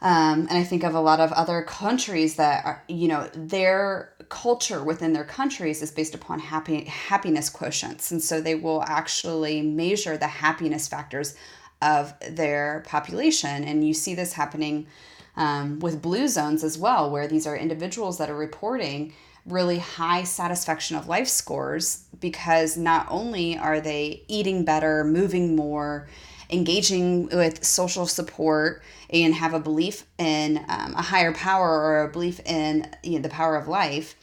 Um, 0.06 0.46
and 0.48 0.52
I 0.52 0.62
think 0.62 0.84
of 0.84 0.94
a 0.94 1.00
lot 1.00 1.18
of 1.18 1.32
other 1.32 1.62
countries 1.62 2.36
that 2.36 2.64
are, 2.64 2.80
you 2.86 3.08
know, 3.08 3.28
their 3.34 4.12
culture 4.28 4.84
within 4.84 5.12
their 5.12 5.24
countries 5.24 5.82
is 5.82 5.90
based 5.90 6.14
upon 6.14 6.38
happy 6.38 6.84
happiness 6.84 7.50
quotients, 7.50 8.12
and 8.12 8.22
so 8.22 8.40
they 8.40 8.54
will 8.54 8.84
actually 8.84 9.62
measure 9.62 10.16
the 10.16 10.28
happiness 10.28 10.86
factors 10.86 11.34
of 11.82 12.14
their 12.30 12.84
population. 12.86 13.64
And 13.64 13.84
you 13.84 13.92
see 13.92 14.14
this 14.14 14.32
happening 14.32 14.86
um, 15.34 15.80
with 15.80 16.02
blue 16.02 16.28
zones 16.28 16.62
as 16.62 16.78
well, 16.78 17.10
where 17.10 17.26
these 17.26 17.44
are 17.44 17.56
individuals 17.56 18.16
that 18.18 18.30
are 18.30 18.36
reporting 18.36 19.12
really 19.44 19.78
high 19.78 20.22
satisfaction 20.22 20.96
of 20.96 21.08
life 21.08 21.26
scores 21.26 22.04
because 22.20 22.76
not 22.76 23.08
only 23.10 23.58
are 23.58 23.80
they 23.80 24.22
eating 24.28 24.64
better, 24.64 25.02
moving 25.02 25.56
more, 25.56 26.06
engaging 26.50 27.26
with 27.28 27.64
social 27.64 28.06
support, 28.06 28.82
and 29.10 29.34
have 29.34 29.54
a 29.54 29.60
belief 29.60 30.04
in 30.18 30.58
um, 30.68 30.94
a 30.94 31.02
higher 31.02 31.32
power 31.32 31.68
or 31.68 32.02
a 32.02 32.08
belief 32.08 32.40
in 32.44 32.90
you 33.02 33.12
know, 33.12 33.22
the 33.22 33.28
power 33.28 33.56
of 33.56 33.68
life 33.68 34.16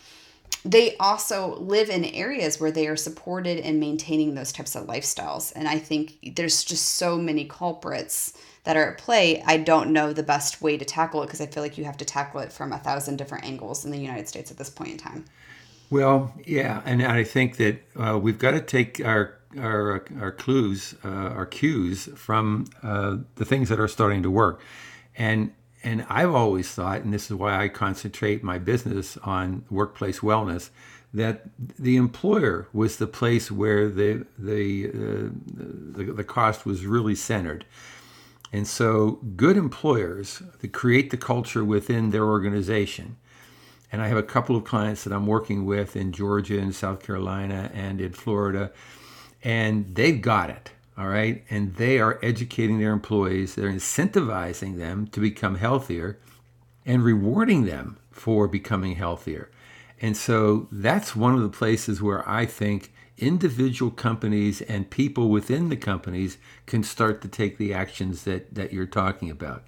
they 0.66 0.96
also 0.98 1.58
live 1.58 1.90
in 1.90 2.06
areas 2.06 2.60
where 2.60 2.72
they 2.72 2.88
are 2.88 2.96
supported 2.96 3.58
in 3.60 3.80
maintaining 3.80 4.34
those 4.34 4.52
types 4.52 4.76
of 4.76 4.88
lifestyles. 4.88 5.52
And 5.56 5.68
I 5.68 5.78
think 5.78 6.36
there's 6.36 6.64
just 6.64 6.96
so 6.96 7.18
many 7.18 7.46
culprits 7.46 8.34
that 8.64 8.78
are 8.78 8.92
at 8.92 8.98
play. 8.98 9.44
I 9.46 9.58
don't 9.58 9.92
know 9.92 10.14
the 10.14 10.24
best 10.24 10.62
way 10.62 10.78
to 10.78 10.86
tackle 10.86 11.22
it 11.22 11.26
because 11.26 11.42
I 11.42 11.48
feel 11.48 11.64
like 11.64 11.78
you 11.78 11.84
have 11.84 11.98
to 11.98 12.06
tackle 12.06 12.40
it 12.40 12.52
from 12.54 12.72
a 12.72 12.78
thousand 12.78 13.18
different 13.18 13.44
angles 13.44 13.84
in 13.84 13.92
the 13.92 13.98
United 13.98 14.30
States 14.30 14.52
at 14.52 14.58
this 14.58 14.70
point 14.70 14.92
in 14.92 14.98
time. 14.98 15.26
Well, 15.90 16.34
yeah, 16.46 16.82
and 16.86 17.04
I 17.04 17.26
think 17.26 17.58
that 17.58 17.84
uh, 17.98 18.18
we've 18.18 18.40
got 18.40 18.52
to 18.52 18.62
take 18.62 19.02
our 19.06 19.36
our, 19.58 20.06
our 20.20 20.32
clues, 20.32 20.96
uh, 21.04 21.08
our 21.08 21.46
cues 21.46 22.10
from 22.16 22.66
uh, 22.82 23.18
the 23.36 23.46
things 23.46 23.70
that 23.70 23.80
are 23.80 23.88
starting 23.88 24.24
to 24.24 24.32
work, 24.32 24.62
and 25.16 25.54
and 25.84 26.06
I've 26.10 26.34
always 26.34 26.72
thought, 26.72 27.02
and 27.02 27.14
this 27.14 27.30
is 27.30 27.36
why 27.36 27.62
I 27.62 27.68
concentrate 27.68 28.42
my 28.42 28.58
business 28.58 29.18
on 29.18 29.66
workplace 29.70 30.22
wellness, 30.22 30.70
that 31.14 31.44
the 31.78 31.98
employer 31.98 32.70
was 32.72 32.98
the 32.98 33.08
place 33.08 33.52
where 33.52 33.90
the 33.90 34.26
the, 34.40 34.88
uh, 34.88 35.30
the, 35.96 36.14
the 36.14 36.24
cost 36.24 36.66
was 36.66 36.86
really 36.86 37.16
centered. 37.16 37.66
And 38.52 38.68
so, 38.68 39.20
good 39.36 39.58
employers 39.58 40.44
that 40.60 40.72
create 40.74 41.10
the 41.10 41.18
culture 41.18 41.66
within 41.66 42.12
their 42.12 42.26
organization. 42.26 43.18
And 43.92 44.02
I 44.02 44.08
have 44.08 44.18
a 44.18 44.24
couple 44.24 44.56
of 44.56 44.64
clients 44.64 45.04
that 45.04 45.14
I'm 45.14 45.28
working 45.28 45.66
with 45.66 45.96
in 45.96 46.12
Georgia 46.12 46.60
and 46.60 46.74
South 46.74 47.04
Carolina 47.04 47.72
and 47.74 48.00
in 48.00 48.14
Florida, 48.14 48.72
and 49.44 49.94
they've 49.96 50.22
got 50.22 50.50
it 50.50 50.72
all 50.98 51.08
right? 51.08 51.44
And 51.50 51.76
they 51.76 52.00
are 52.00 52.20
educating 52.22 52.80
their 52.80 52.92
employees, 52.92 53.56
they're 53.56 53.72
incentivizing 53.72 54.78
them 54.78 55.08
to 55.08 55.20
become 55.20 55.56
healthier 55.56 56.20
and 56.86 57.04
rewarding 57.04 57.66
them 57.66 57.98
for 58.12 58.48
becoming 58.48 58.96
healthier. 58.96 59.50
And 60.02 60.18
so 60.18 60.68
that's 60.72 61.16
one 61.16 61.34
of 61.34 61.42
the 61.42 61.50
places 61.50 62.02
where 62.02 62.28
I 62.28 62.46
think 62.46 62.92
individual 63.18 63.92
companies 63.92 64.62
and 64.62 64.90
people 64.90 65.30
within 65.30 65.70
the 65.70 65.78
companies 65.78 66.38
can 66.66 66.84
start 66.84 67.22
to 67.22 67.28
take 67.28 67.58
the 67.58 67.74
actions 67.74 68.24
that, 68.24 68.54
that 68.54 68.74
you're 68.74 68.86
talking 68.86 69.30
about. 69.30 69.64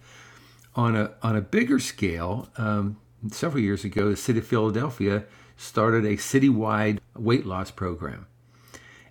On 0.75 0.95
a, 0.95 1.13
on 1.23 1.37
a 1.37 1.41
bigger 1.41 1.79
scale, 1.79 2.49
um, 2.57 2.97
several 3.31 3.63
years 3.63 3.85
ago, 3.85 4.09
the 4.09 4.17
city 4.17 4.39
of 4.39 4.47
Philadelphia 4.47 5.23
started 5.55 6.03
a 6.03 6.17
citywide 6.17 6.99
weight 7.15 7.45
loss 7.45 7.71
program. 7.71 8.27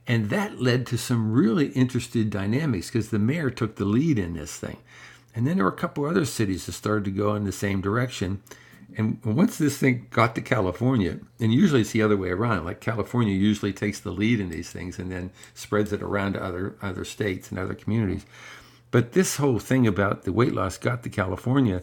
And 0.07 0.29
that 0.31 0.61
led 0.61 0.87
to 0.89 0.99
some 0.99 1.33
really 1.33 1.69
interesting 1.69 2.29
dynamics 2.29 2.89
because 2.89 3.11
the 3.11 3.19
mayor 3.19 3.51
took 3.51 3.77
the 3.77 3.85
lead 3.85 4.19
in 4.19 4.35
this 4.35 4.57
thing. 4.57 4.79
And 5.35 5.47
then 5.47 5.57
there 5.57 5.65
were 5.65 5.73
a 5.73 5.77
couple 5.77 6.05
other 6.05 6.25
cities 6.25 6.67
that 6.67 6.73
started 6.73 7.05
to 7.07 7.11
go 7.11 7.35
in 7.35 7.45
the 7.45 7.53
same 7.53 7.81
direction. 7.81 8.43
And 8.97 9.19
once 9.25 9.59
this 9.59 9.79
thing 9.79 10.07
got 10.11 10.35
to 10.35 10.43
California, 10.43 11.19
and 11.41 11.53
usually 11.53 11.81
it's 11.81 11.93
the 11.93 12.03
other 12.03 12.17
way 12.17 12.31
around, 12.31 12.65
like 12.65 12.81
California 12.81 13.35
usually 13.35 13.73
takes 13.73 13.99
the 13.99 14.13
lead 14.13 14.39
in 14.39 14.51
these 14.51 14.71
things 14.71 14.99
and 14.99 15.11
then 15.11 15.31
spreads 15.55 15.93
it 15.93 16.03
around 16.03 16.35
to 16.35 16.45
other 16.45 16.77
other 16.81 17.05
states 17.05 17.51
and 17.51 17.59
other 17.59 17.75
communities. 17.75 18.27
But 18.91 19.13
this 19.13 19.37
whole 19.39 19.59
thing 19.59 19.87
about 19.87 20.23
the 20.23 20.33
weight 20.33 20.53
loss 20.53 20.79
got 20.79 21.03
to 21.03 21.09
California, 21.09 21.83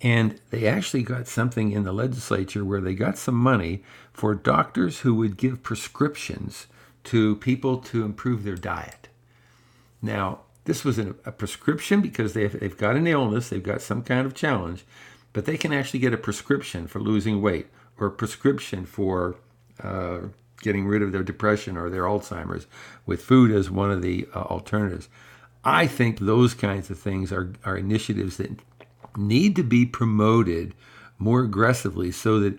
and 0.00 0.40
they 0.50 0.68
actually 0.68 1.02
got 1.02 1.26
something 1.26 1.72
in 1.72 1.82
the 1.82 1.92
legislature 1.92 2.64
where 2.64 2.80
they 2.80 2.94
got 2.94 3.18
some 3.18 3.34
money 3.34 3.82
for 4.12 4.34
doctors 4.36 5.00
who 5.00 5.14
would 5.16 5.36
give 5.36 5.64
prescriptions 5.64 6.68
to 7.04 7.36
people 7.36 7.78
to 7.78 8.04
improve 8.04 8.44
their 8.44 8.56
diet. 8.56 9.08
Now, 10.02 10.40
this 10.64 10.84
was 10.84 10.98
a, 10.98 11.14
prescription 11.32 12.00
because 12.00 12.34
they've, 12.34 12.58
they've 12.58 12.76
got 12.76 12.96
an 12.96 13.06
illness, 13.06 13.48
they've 13.48 13.62
got 13.62 13.80
some 13.80 14.02
kind 14.02 14.26
of 14.26 14.34
challenge, 14.34 14.84
but 15.32 15.46
they 15.46 15.56
can 15.56 15.72
actually 15.72 16.00
get 16.00 16.12
a 16.12 16.18
prescription 16.18 16.86
for 16.86 17.00
losing 17.00 17.40
weight 17.40 17.68
or 17.98 18.08
a 18.08 18.10
prescription 18.10 18.84
for 18.84 19.36
uh, 19.82 20.20
getting 20.60 20.86
rid 20.86 21.02
of 21.02 21.12
their 21.12 21.22
depression 21.22 21.76
or 21.76 21.88
their 21.88 22.02
Alzheimer's 22.02 22.66
with 23.06 23.22
food 23.22 23.50
as 23.50 23.70
one 23.70 23.90
of 23.90 24.02
the 24.02 24.28
uh, 24.34 24.40
alternatives. 24.40 25.08
I 25.64 25.86
think 25.86 26.18
those 26.18 26.54
kinds 26.54 26.90
of 26.90 26.98
things 26.98 27.32
are, 27.32 27.52
are 27.64 27.76
initiatives 27.76 28.36
that 28.36 28.50
need 29.16 29.56
to 29.56 29.62
be 29.62 29.86
promoted 29.86 30.74
more 31.18 31.40
aggressively 31.40 32.12
so 32.12 32.40
that 32.40 32.58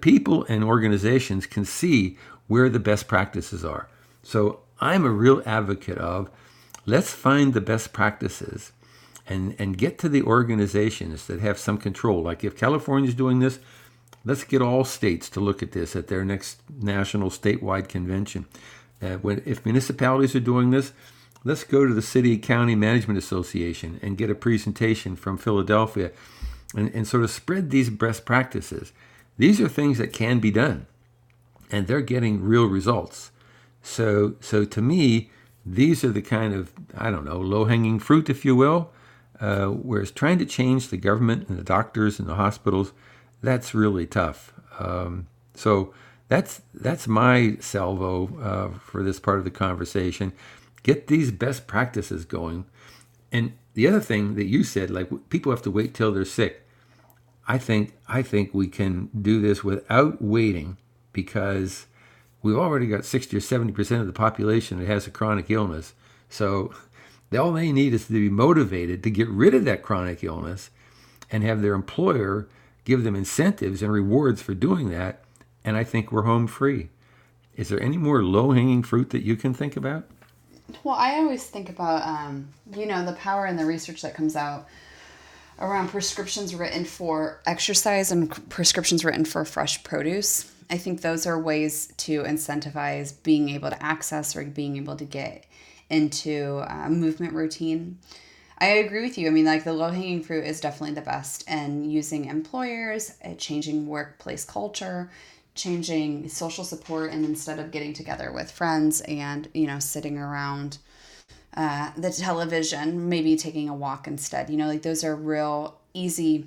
people 0.00 0.44
and 0.48 0.62
organizations 0.62 1.46
can 1.46 1.64
see 1.64 2.18
where 2.48 2.68
the 2.68 2.80
best 2.80 3.06
practices 3.06 3.64
are. 3.64 3.88
So 4.22 4.60
I'm 4.80 5.04
a 5.04 5.10
real 5.10 5.42
advocate 5.46 5.98
of 5.98 6.30
let's 6.86 7.12
find 7.12 7.54
the 7.54 7.60
best 7.60 7.92
practices 7.92 8.72
and, 9.28 9.54
and 9.58 9.78
get 9.78 9.98
to 9.98 10.08
the 10.08 10.22
organizations 10.22 11.26
that 11.26 11.40
have 11.40 11.58
some 11.58 11.78
control. 11.78 12.22
Like 12.22 12.42
if 12.42 12.56
California 12.56 13.08
is 13.08 13.14
doing 13.14 13.38
this, 13.38 13.60
let's 14.24 14.44
get 14.44 14.62
all 14.62 14.84
states 14.84 15.28
to 15.30 15.40
look 15.40 15.62
at 15.62 15.72
this 15.72 15.94
at 15.94 16.08
their 16.08 16.24
next 16.24 16.60
national 16.80 17.30
statewide 17.30 17.88
convention. 17.88 18.46
Uh, 19.00 19.16
when, 19.16 19.42
if 19.44 19.64
municipalities 19.64 20.34
are 20.34 20.40
doing 20.40 20.70
this, 20.70 20.92
let's 21.44 21.64
go 21.64 21.86
to 21.86 21.94
the 21.94 22.02
City 22.02 22.36
County 22.38 22.74
Management 22.74 23.18
Association 23.18 24.00
and 24.02 24.18
get 24.18 24.30
a 24.30 24.34
presentation 24.34 25.14
from 25.14 25.38
Philadelphia 25.38 26.10
and, 26.74 26.92
and 26.94 27.06
sort 27.06 27.22
of 27.22 27.30
spread 27.30 27.70
these 27.70 27.90
best 27.90 28.24
practices. 28.24 28.92
These 29.36 29.60
are 29.60 29.68
things 29.68 29.98
that 29.98 30.12
can 30.12 30.40
be 30.40 30.50
done 30.50 30.86
and 31.70 31.86
they're 31.86 32.00
getting 32.00 32.42
real 32.42 32.66
results. 32.66 33.30
So, 33.82 34.34
so 34.40 34.64
to 34.64 34.82
me, 34.82 35.30
these 35.64 36.04
are 36.04 36.12
the 36.12 36.22
kind 36.22 36.54
of 36.54 36.72
I 36.96 37.10
don't 37.10 37.24
know 37.24 37.38
low 37.38 37.64
hanging 37.66 37.98
fruit, 37.98 38.30
if 38.30 38.44
you 38.44 38.56
will. 38.56 38.90
Uh, 39.40 39.66
whereas 39.66 40.10
trying 40.10 40.38
to 40.38 40.44
change 40.44 40.88
the 40.88 40.96
government 40.96 41.48
and 41.48 41.56
the 41.58 41.64
doctors 41.64 42.18
and 42.18 42.28
the 42.28 42.34
hospitals, 42.34 42.92
that's 43.40 43.72
really 43.72 44.04
tough. 44.04 44.52
Um, 44.80 45.28
so 45.54 45.94
that's 46.28 46.62
that's 46.74 47.06
my 47.06 47.56
salvo 47.60 48.38
uh, 48.40 48.78
for 48.78 49.02
this 49.02 49.20
part 49.20 49.38
of 49.38 49.44
the 49.44 49.50
conversation. 49.50 50.32
Get 50.82 51.06
these 51.06 51.30
best 51.30 51.66
practices 51.66 52.24
going. 52.24 52.66
And 53.30 53.52
the 53.74 53.86
other 53.86 54.00
thing 54.00 54.34
that 54.34 54.46
you 54.46 54.64
said, 54.64 54.90
like 54.90 55.08
people 55.28 55.52
have 55.52 55.62
to 55.62 55.70
wait 55.70 55.94
till 55.94 56.12
they're 56.12 56.24
sick. 56.24 56.66
I 57.46 57.58
think 57.58 57.94
I 58.08 58.22
think 58.22 58.52
we 58.52 58.68
can 58.68 59.08
do 59.20 59.40
this 59.40 59.62
without 59.62 60.20
waiting 60.20 60.76
because 61.22 61.86
we've 62.42 62.56
already 62.56 62.86
got 62.86 63.04
60 63.04 63.36
or 63.36 63.40
70% 63.40 64.00
of 64.00 64.06
the 64.06 64.12
population 64.12 64.78
that 64.78 64.86
has 64.86 65.06
a 65.06 65.10
chronic 65.10 65.50
illness. 65.50 65.94
So 66.28 66.72
all 67.38 67.52
they 67.52 67.72
need 67.72 67.94
is 67.94 68.06
to 68.06 68.12
be 68.12 68.28
motivated 68.28 69.02
to 69.02 69.10
get 69.10 69.28
rid 69.28 69.54
of 69.54 69.64
that 69.64 69.82
chronic 69.82 70.22
illness 70.22 70.70
and 71.30 71.42
have 71.42 71.62
their 71.62 71.74
employer 71.74 72.48
give 72.88 73.04
them 73.04 73.14
incentives 73.14 73.82
and 73.82 73.92
rewards 73.92 74.40
for 74.40 74.54
doing 74.54 74.88
that. 74.88 75.20
And 75.62 75.76
I 75.76 75.84
think 75.84 76.10
we're 76.10 76.22
home 76.22 76.46
free. 76.46 76.88
Is 77.54 77.68
there 77.68 77.82
any 77.82 77.98
more 77.98 78.24
low 78.24 78.52
hanging 78.52 78.82
fruit 78.82 79.10
that 79.10 79.22
you 79.22 79.36
can 79.36 79.52
think 79.52 79.76
about? 79.76 80.06
Well, 80.84 80.94
I 80.94 81.16
always 81.16 81.44
think 81.44 81.68
about, 81.68 82.02
um, 82.06 82.48
you 82.74 82.86
know, 82.86 83.04
the 83.04 83.12
power 83.12 83.44
and 83.44 83.58
the 83.58 83.66
research 83.66 84.00
that 84.02 84.14
comes 84.14 84.36
out 84.36 84.68
around 85.58 85.88
prescriptions 85.88 86.54
written 86.54 86.86
for 86.86 87.40
exercise 87.44 88.10
and 88.10 88.30
prescriptions 88.48 89.04
written 89.04 89.26
for 89.26 89.44
fresh 89.44 89.82
produce. 89.84 90.50
I 90.70 90.76
think 90.76 91.00
those 91.00 91.26
are 91.26 91.38
ways 91.38 91.92
to 91.98 92.22
incentivize 92.22 93.14
being 93.22 93.48
able 93.48 93.70
to 93.70 93.82
access 93.82 94.36
or 94.36 94.44
being 94.44 94.76
able 94.76 94.96
to 94.96 95.04
get 95.04 95.44
into 95.88 96.64
a 96.68 96.90
movement 96.90 97.32
routine. 97.32 97.98
I 98.58 98.66
agree 98.66 99.02
with 99.02 99.16
you. 99.16 99.28
I 99.28 99.30
mean, 99.30 99.44
like 99.44 99.64
the 99.64 99.72
low 99.72 99.90
hanging 99.90 100.22
fruit 100.22 100.44
is 100.44 100.60
definitely 100.60 100.94
the 100.94 101.00
best, 101.00 101.44
and 101.46 101.90
using 101.90 102.24
employers, 102.24 103.14
uh, 103.24 103.34
changing 103.34 103.86
workplace 103.86 104.44
culture, 104.44 105.10
changing 105.54 106.28
social 106.28 106.64
support, 106.64 107.12
and 107.12 107.24
instead 107.24 107.58
of 107.58 107.70
getting 107.70 107.92
together 107.92 108.32
with 108.32 108.50
friends 108.50 109.00
and 109.02 109.48
you 109.54 109.66
know 109.66 109.78
sitting 109.78 110.18
around 110.18 110.78
uh, 111.56 111.92
the 111.96 112.10
television, 112.10 113.08
maybe 113.08 113.36
taking 113.36 113.68
a 113.68 113.74
walk 113.74 114.06
instead. 114.06 114.50
You 114.50 114.56
know, 114.56 114.66
like 114.66 114.82
those 114.82 115.04
are 115.04 115.14
real 115.14 115.78
easy 115.94 116.46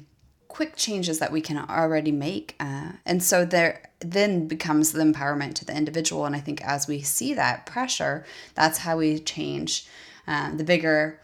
quick 0.51 0.75
changes 0.75 1.19
that 1.19 1.31
we 1.31 1.41
can 1.41 1.57
already 1.57 2.11
make 2.11 2.55
uh, 2.59 2.91
and 3.05 3.23
so 3.23 3.45
there 3.45 3.89
then 3.99 4.47
becomes 4.47 4.91
the 4.91 5.03
empowerment 5.03 5.53
to 5.53 5.65
the 5.65 5.75
individual 5.75 6.25
and 6.25 6.35
i 6.35 6.39
think 6.39 6.61
as 6.63 6.87
we 6.87 7.01
see 7.01 7.33
that 7.33 7.65
pressure 7.65 8.25
that's 8.55 8.79
how 8.79 8.97
we 8.97 9.19
change 9.19 9.87
uh, 10.27 10.55
the 10.55 10.63
bigger 10.63 11.19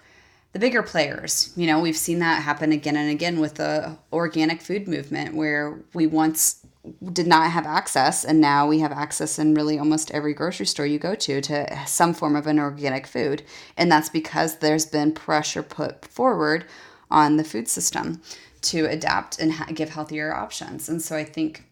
the 0.53 0.59
bigger 0.59 0.81
players. 0.81 1.53
You 1.55 1.67
know, 1.67 1.79
we've 1.79 1.97
seen 1.97 2.17
that 2.19 2.41
happen 2.41 2.71
again 2.71 2.95
and 2.95 3.11
again 3.11 3.39
with 3.39 3.55
the 3.55 3.95
organic 4.11 4.59
food 4.59 4.87
movement 4.87 5.35
where 5.35 5.79
we 5.93 6.07
once 6.07 6.65
did 7.11 7.27
not 7.27 7.51
have 7.51 7.65
access 7.65 8.23
and 8.23 8.39
now 8.41 8.67
we 8.67 8.79
have 8.79 8.91
access 8.91 9.37
in 9.37 9.53
really 9.53 9.77
almost 9.77 10.09
every 10.11 10.33
grocery 10.33 10.65
store 10.65 10.85
you 10.85 10.97
go 10.97 11.15
to 11.15 11.41
to 11.41 11.85
some 11.85 12.13
form 12.13 12.35
of 12.35 12.47
an 12.47 12.57
organic 12.59 13.05
food 13.05 13.43
and 13.75 13.91
that's 13.91 14.09
because 14.09 14.57
there's 14.57 14.85
been 14.85 15.11
pressure 15.11 15.61
put 15.61 16.05
forward 16.05 16.65
on 17.11 17.37
the 17.37 17.43
food 17.43 17.67
system 17.67 18.21
to 18.61 18.85
adapt 18.85 19.39
and 19.39 19.53
ha- 19.53 19.67
give 19.73 19.89
healthier 19.89 20.33
options 20.33 20.89
and 20.89 21.01
so 21.01 21.15
i 21.15 21.23
think 21.23 21.63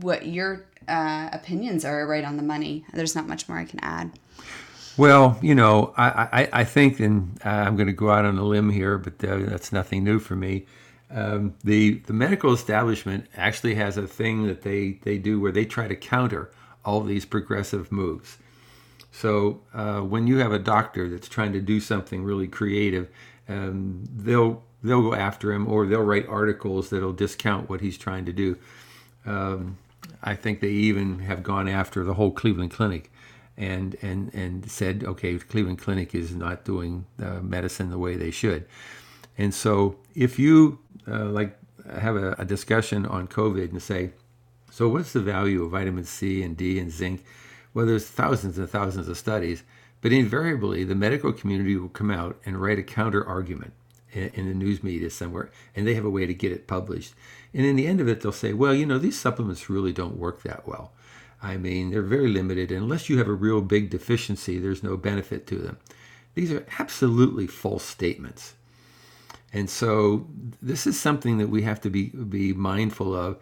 what 0.00 0.26
your 0.26 0.66
uh, 0.88 1.28
opinions 1.32 1.84
are 1.84 2.06
right 2.06 2.24
on 2.24 2.36
the 2.36 2.42
money 2.42 2.84
there's 2.92 3.14
not 3.14 3.26
much 3.26 3.48
more 3.48 3.58
i 3.58 3.64
can 3.64 3.78
add 3.82 4.10
well, 4.98 5.38
you 5.40 5.54
know, 5.54 5.94
I, 5.96 6.28
I, 6.32 6.48
I 6.52 6.64
think, 6.64 7.00
and 7.00 7.38
I'm 7.44 7.76
going 7.76 7.86
to 7.86 7.94
go 7.94 8.10
out 8.10 8.26
on 8.26 8.36
a 8.36 8.44
limb 8.44 8.68
here, 8.68 8.98
but 8.98 9.24
uh, 9.24 9.38
that's 9.38 9.72
nothing 9.72 10.04
new 10.04 10.18
for 10.18 10.36
me. 10.36 10.66
Um, 11.10 11.54
the 11.62 11.98
the 12.06 12.12
medical 12.12 12.52
establishment 12.52 13.26
actually 13.36 13.74
has 13.74 13.96
a 13.96 14.06
thing 14.06 14.46
that 14.46 14.62
they 14.62 14.98
they 15.02 15.18
do 15.18 15.40
where 15.40 15.52
they 15.52 15.64
try 15.64 15.86
to 15.86 15.96
counter 15.96 16.50
all 16.84 17.02
these 17.02 17.24
progressive 17.24 17.92
moves. 17.92 18.38
So 19.10 19.60
uh, 19.74 20.00
when 20.00 20.26
you 20.26 20.38
have 20.38 20.52
a 20.52 20.58
doctor 20.58 21.08
that's 21.08 21.28
trying 21.28 21.52
to 21.52 21.60
do 21.60 21.80
something 21.80 22.24
really 22.24 22.48
creative, 22.48 23.08
um, 23.46 24.04
they'll 24.10 24.62
they'll 24.82 25.02
go 25.02 25.14
after 25.14 25.52
him 25.52 25.68
or 25.68 25.86
they'll 25.86 26.02
write 26.02 26.28
articles 26.28 26.90
that'll 26.90 27.12
discount 27.12 27.68
what 27.68 27.80
he's 27.80 27.96
trying 27.96 28.24
to 28.24 28.32
do. 28.32 28.56
Um, 29.24 29.78
I 30.22 30.34
think 30.34 30.60
they 30.60 30.68
even 30.68 31.20
have 31.20 31.42
gone 31.42 31.68
after 31.68 32.04
the 32.04 32.14
whole 32.14 32.30
Cleveland 32.30 32.72
Clinic 32.72 33.10
and 33.56 33.96
and 34.02 34.32
and 34.34 34.70
said, 34.70 35.04
okay, 35.04 35.38
Cleveland 35.38 35.78
Clinic 35.78 36.14
is 36.14 36.34
not 36.34 36.64
doing 36.64 37.06
medicine 37.18 37.90
the 37.90 37.98
way 37.98 38.16
they 38.16 38.30
should. 38.30 38.66
And 39.38 39.54
so, 39.54 39.96
if 40.14 40.38
you 40.38 40.78
uh, 41.08 41.26
like 41.26 41.58
have 41.98 42.16
a, 42.16 42.32
a, 42.38 42.44
discussion 42.44 43.06
on 43.06 43.26
COVID 43.26 43.70
and 43.70 43.82
say, 43.82 44.12
so 44.70 44.88
what's 44.88 45.12
the 45.12 45.20
value 45.20 45.64
of 45.64 45.70
vitamin 45.70 46.04
C 46.04 46.42
and 46.42 46.56
D 46.56 46.78
and 46.78 46.90
zinc? 46.90 47.24
Well, 47.74 47.86
there's 47.86 48.06
thousands 48.06 48.58
and 48.58 48.68
thousands 48.68 49.08
of 49.08 49.16
studies, 49.16 49.62
but 50.00 50.12
invariably 50.12 50.84
the 50.84 50.94
medical 50.94 51.32
community 51.32 51.76
will 51.76 51.88
come 51.88 52.10
out 52.10 52.38
and 52.44 52.60
write 52.60 52.78
a 52.78 52.82
counter 52.82 53.26
argument 53.26 53.72
in, 54.12 54.46
the 54.46 54.54
news 54.54 54.82
media 54.82 55.10
somewhere, 55.10 55.50
and 55.74 55.86
they 55.86 55.94
have 55.94 56.04
a 56.04 56.10
way 56.10 56.26
to 56.26 56.34
get 56.34 56.52
it 56.52 56.66
published. 56.66 57.14
And 57.54 57.64
in 57.66 57.76
the 57.76 57.86
end 57.86 58.00
of 58.00 58.08
it, 58.08 58.20
they'll 58.20 58.32
say, 58.32 58.52
well, 58.52 58.74
you 58.74 58.86
know, 58.86 58.98
these 58.98 59.18
supplements 59.18 59.70
really 59.70 59.92
don't 59.92 60.16
work 60.16 60.42
that 60.42 60.66
well. 60.66 60.92
I 61.42 61.56
mean, 61.56 61.90
they're 61.90 62.02
very 62.02 62.28
limited. 62.28 62.70
Unless 62.70 63.08
you 63.08 63.18
have 63.18 63.28
a 63.28 63.32
real 63.32 63.60
big 63.60 63.90
deficiency, 63.90 64.58
there's 64.58 64.82
no 64.82 64.96
benefit 64.96 65.46
to 65.48 65.56
them. 65.56 65.78
These 66.34 66.52
are 66.52 66.66
absolutely 66.78 67.46
false 67.46 67.84
statements. 67.84 68.54
And 69.52 69.68
so 69.68 70.26
this 70.62 70.86
is 70.86 70.98
something 70.98 71.38
that 71.38 71.50
we 71.50 71.62
have 71.62 71.80
to 71.82 71.90
be, 71.90 72.06
be 72.08 72.52
mindful 72.52 73.14
of 73.14 73.38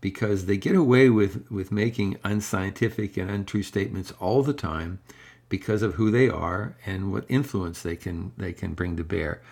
because 0.00 0.46
they 0.46 0.56
get 0.56 0.74
away 0.74 1.10
with, 1.10 1.50
with 1.50 1.70
making 1.70 2.18
unscientific 2.24 3.16
and 3.18 3.30
untrue 3.30 3.62
statements 3.62 4.12
all 4.20 4.42
the 4.42 4.54
time 4.54 5.00
because 5.50 5.82
of 5.82 5.94
who 5.94 6.10
they 6.10 6.30
are 6.30 6.76
and 6.86 7.12
what 7.12 7.26
influence 7.28 7.82
they 7.82 7.96
can 7.96 8.32
they 8.38 8.54
can 8.54 8.72
bring 8.72 8.96
to 8.96 9.04
bear. 9.04 9.42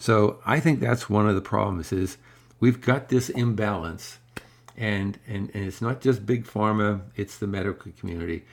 So 0.00 0.40
I 0.46 0.60
think 0.60 0.80
that's 0.80 1.10
one 1.10 1.28
of 1.28 1.34
the 1.34 1.42
problems 1.42 1.92
is 1.92 2.16
we've 2.58 2.80
got 2.80 3.10
this 3.10 3.28
imbalance 3.28 4.18
and, 4.74 5.18
and, 5.28 5.50
and 5.52 5.66
it's 5.66 5.82
not 5.82 6.00
just 6.00 6.24
big 6.24 6.46
pharma, 6.46 7.02
it's 7.16 7.36
the 7.36 7.46
medical 7.46 7.92
community. 7.92 8.46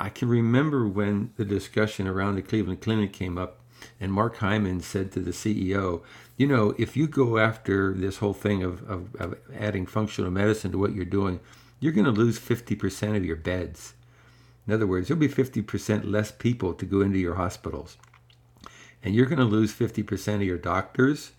I 0.00 0.08
can 0.08 0.28
remember 0.28 0.88
when 0.88 1.32
the 1.36 1.44
discussion 1.44 2.08
around 2.08 2.34
the 2.34 2.42
Cleveland 2.42 2.80
Clinic 2.80 3.12
came 3.12 3.38
up, 3.38 3.60
and 4.00 4.12
Mark 4.12 4.38
Hyman 4.38 4.80
said 4.80 5.12
to 5.12 5.20
the 5.20 5.30
CEO, 5.30 6.02
You 6.36 6.48
know, 6.48 6.74
if 6.76 6.96
you 6.96 7.06
go 7.06 7.38
after 7.38 7.94
this 7.94 8.16
whole 8.18 8.34
thing 8.34 8.64
of, 8.64 8.82
of, 8.90 9.14
of 9.14 9.38
adding 9.56 9.86
functional 9.86 10.32
medicine 10.32 10.72
to 10.72 10.78
what 10.78 10.92
you're 10.92 11.04
doing, 11.04 11.38
you're 11.78 11.92
going 11.92 12.04
to 12.04 12.10
lose 12.10 12.38
50% 12.40 13.16
of 13.16 13.24
your 13.24 13.36
beds. 13.36 13.94
In 14.66 14.74
other 14.74 14.88
words, 14.88 15.06
there'll 15.06 15.20
be 15.20 15.28
50% 15.28 16.10
less 16.10 16.32
people 16.32 16.74
to 16.74 16.84
go 16.84 17.00
into 17.00 17.18
your 17.18 17.36
hospitals. 17.36 17.96
And 19.02 19.14
you're 19.14 19.26
going 19.26 19.38
to 19.38 19.44
lose 19.44 19.72
50% 19.72 20.36
of 20.36 20.42
your 20.42 20.58
doctors. 20.58 21.32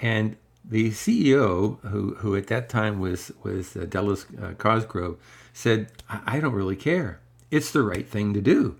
And 0.00 0.36
the 0.64 0.90
CEO, 0.90 1.80
who, 1.80 2.14
who 2.16 2.36
at 2.36 2.48
that 2.48 2.68
time 2.68 3.00
was, 3.00 3.32
was 3.42 3.76
uh, 3.76 3.86
Delos 3.88 4.26
uh, 4.40 4.52
Cosgrove, 4.58 5.18
said, 5.52 5.92
I, 6.08 6.20
I 6.26 6.40
don't 6.40 6.52
really 6.52 6.76
care. 6.76 7.20
It's 7.50 7.72
the 7.72 7.82
right 7.82 8.08
thing 8.08 8.34
to 8.34 8.40
do. 8.40 8.76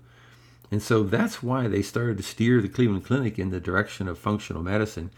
And 0.71 0.81
so 0.81 1.03
that's 1.03 1.43
why 1.43 1.67
they 1.67 1.81
started 1.81 2.17
to 2.17 2.23
steer 2.23 2.61
the 2.61 2.69
Cleveland 2.69 3.05
Clinic 3.05 3.37
in 3.37 3.49
the 3.49 3.59
direction 3.59 4.07
of 4.07 4.17
functional 4.17 4.63
medicine. 4.63 5.11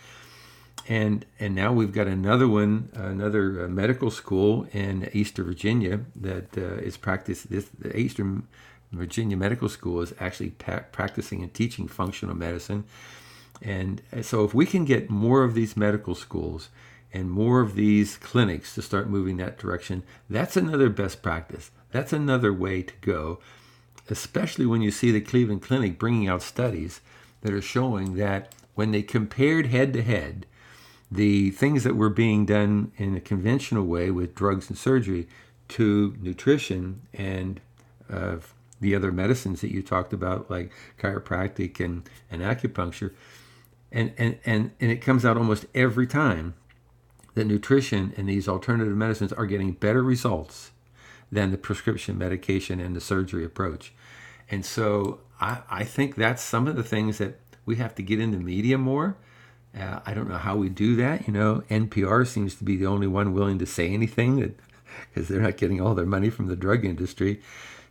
And 0.90 1.26
and 1.40 1.56
now 1.56 1.72
we've 1.72 1.94
got 1.94 2.08
another 2.08 2.48
one, 2.48 2.90
another 2.94 3.66
uh, 3.66 3.68
medical 3.70 4.12
school 4.12 4.68
in 4.74 5.10
Eastern 5.14 5.46
Virginia 5.46 6.02
that 6.16 6.58
uh, 6.58 6.82
is 6.82 6.98
practiced. 6.98 7.50
This 7.50 7.70
the 7.80 7.96
Eastern 7.98 8.48
Virginia 8.94 9.36
Medical 9.36 9.70
School 9.70 10.02
is 10.02 10.14
actually 10.20 10.52
pa- 10.52 10.84
practicing 10.92 11.42
and 11.42 11.54
teaching 11.54 11.88
functional 11.88 12.36
medicine. 12.36 12.86
And 13.62 14.02
so, 14.22 14.44
if 14.44 14.54
we 14.54 14.66
can 14.66 14.86
get 14.86 15.10
more 15.10 15.44
of 15.44 15.54
these 15.54 15.78
medical 15.78 16.16
schools 16.16 16.70
and 17.14 17.30
more 17.30 17.62
of 17.62 17.76
these 17.76 18.18
clinics 18.18 18.76
to 18.76 18.82
start 18.82 19.10
moving 19.10 19.38
that 19.38 19.58
direction, 19.58 20.04
that's 20.30 20.58
another 20.58 20.90
best 20.90 21.22
practice. 21.22 21.72
That's 21.92 22.12
another 22.12 22.52
way 22.52 22.82
to 22.82 22.94
go, 23.02 23.40
especially 24.10 24.66
when 24.66 24.82
you 24.82 24.92
see 24.92 25.12
the 25.12 25.22
Cleveland 25.22 25.62
Clinic 25.62 26.00
bringing 26.00 26.28
out 26.28 26.42
studies 26.42 27.02
that 27.42 27.54
are 27.54 27.62
showing 27.62 28.16
that 28.16 28.54
when 28.74 28.92
they 28.92 29.04
compared 29.04 29.68
head 29.68 29.94
to 29.94 30.02
head 30.02 30.46
the 31.12 31.52
things 31.52 31.84
that 31.84 31.96
were 31.96 32.10
being 32.10 32.46
done 32.46 32.92
in 32.98 33.16
a 33.16 33.22
conventional 33.22 33.86
way 33.86 34.10
with 34.10 34.34
drugs 34.34 34.70
and 34.70 34.78
surgery 34.78 35.28
to 35.68 36.16
nutrition 36.20 37.02
and 37.14 37.62
uh, 38.10 38.38
the 38.84 38.96
other 38.96 39.12
medicines 39.12 39.62
that 39.62 39.72
you 39.72 39.82
talked 39.82 40.14
about, 40.14 40.52
like 40.52 40.72
chiropractic 41.00 41.84
and, 41.84 42.08
and 42.30 42.42
acupuncture, 42.42 43.14
and, 43.92 44.14
and, 44.18 44.38
and, 44.46 44.72
and 44.80 44.92
it 44.92 44.98
comes 45.02 45.26
out 45.26 45.38
almost 45.38 45.66
every 45.74 46.06
time 46.06 46.54
that 47.34 47.46
nutrition 47.46 48.14
and 48.18 48.30
these 48.30 48.48
alternative 48.48 48.96
medicines 48.96 49.34
are 49.34 49.46
getting 49.46 49.72
better 49.72 50.04
results 50.04 50.72
than 51.32 51.52
the 51.52 51.58
prescription 51.58 52.18
medication 52.18 52.80
and 52.80 52.96
the 52.96 53.02
surgery 53.02 53.44
approach. 53.44 53.94
And 54.50 54.66
so 54.66 55.22
I, 55.40 55.62
I 55.70 55.84
think 55.84 56.16
that's 56.16 56.44
some 56.44 56.68
of 56.68 56.76
the 56.76 56.84
things 56.84 57.18
that 57.18 57.40
we 57.66 57.78
have 57.78 57.96
to 57.96 58.04
get 58.04 58.20
into 58.20 58.38
media 58.38 58.78
more. 58.78 59.16
Uh, 59.78 60.00
I 60.06 60.14
don't 60.14 60.30
know 60.30 60.38
how 60.38 60.56
we 60.56 60.70
do 60.70 60.96
that. 60.98 61.26
You 61.28 61.34
know, 61.34 61.64
NPR 61.70 62.28
seems 62.28 62.56
to 62.56 62.64
be 62.64 62.78
the 62.78 62.86
only 62.86 63.08
one 63.08 63.34
willing 63.34 63.58
to 63.60 63.66
say 63.66 63.90
anything 63.90 64.56
because 65.10 65.28
they're 65.28 65.42
not 65.42 65.58
getting 65.58 65.82
all 65.82 65.96
their 65.96 66.06
money 66.06 66.30
from 66.30 66.48
the 66.48 66.56
drug 66.56 66.86
industry. 66.86 67.42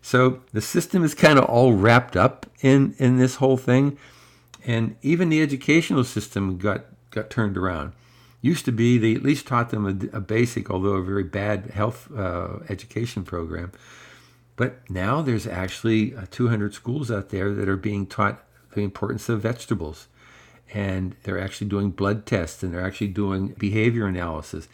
So 0.02 0.42
the 0.52 0.60
system 0.60 1.04
is 1.04 1.14
kind 1.14 1.38
of 1.38 1.44
all 1.44 1.72
wrapped 1.72 2.16
up 2.16 2.46
in, 2.60 2.94
in 2.98 3.18
this 3.18 3.36
whole 3.36 3.56
thing 3.56 3.96
and 4.64 4.96
even 5.02 5.28
the 5.28 5.42
educational 5.42 6.04
system 6.04 6.58
got 6.58 6.84
got 7.10 7.30
turned 7.30 7.56
around. 7.56 7.92
Used 8.40 8.64
to 8.64 8.72
be 8.72 8.98
they 8.98 9.14
at 9.14 9.22
least 9.22 9.46
taught 9.46 9.70
them 9.70 9.86
a, 9.86 10.16
a 10.16 10.20
basic, 10.20 10.70
although 10.70 10.94
a 10.94 11.04
very 11.04 11.24
bad 11.24 11.66
health 11.70 12.10
uh, 12.16 12.58
education 12.68 13.24
program. 13.24 13.72
But 14.56 14.88
now 14.90 15.22
there's 15.22 15.46
actually 15.46 16.14
uh, 16.14 16.26
200 16.30 16.74
schools 16.74 17.10
out 17.10 17.30
there 17.30 17.52
that 17.54 17.68
are 17.68 17.76
being 17.76 18.06
taught 18.06 18.44
the 18.74 18.82
importance 18.82 19.28
of 19.28 19.42
vegetables, 19.42 20.08
and 20.72 21.16
they're 21.22 21.40
actually 21.40 21.68
doing 21.68 21.90
blood 21.90 22.26
tests 22.26 22.62
and 22.62 22.72
they're 22.72 22.84
actually 22.84 23.08
doing 23.08 23.48
behavior 23.58 24.06
analysis. 24.06 24.68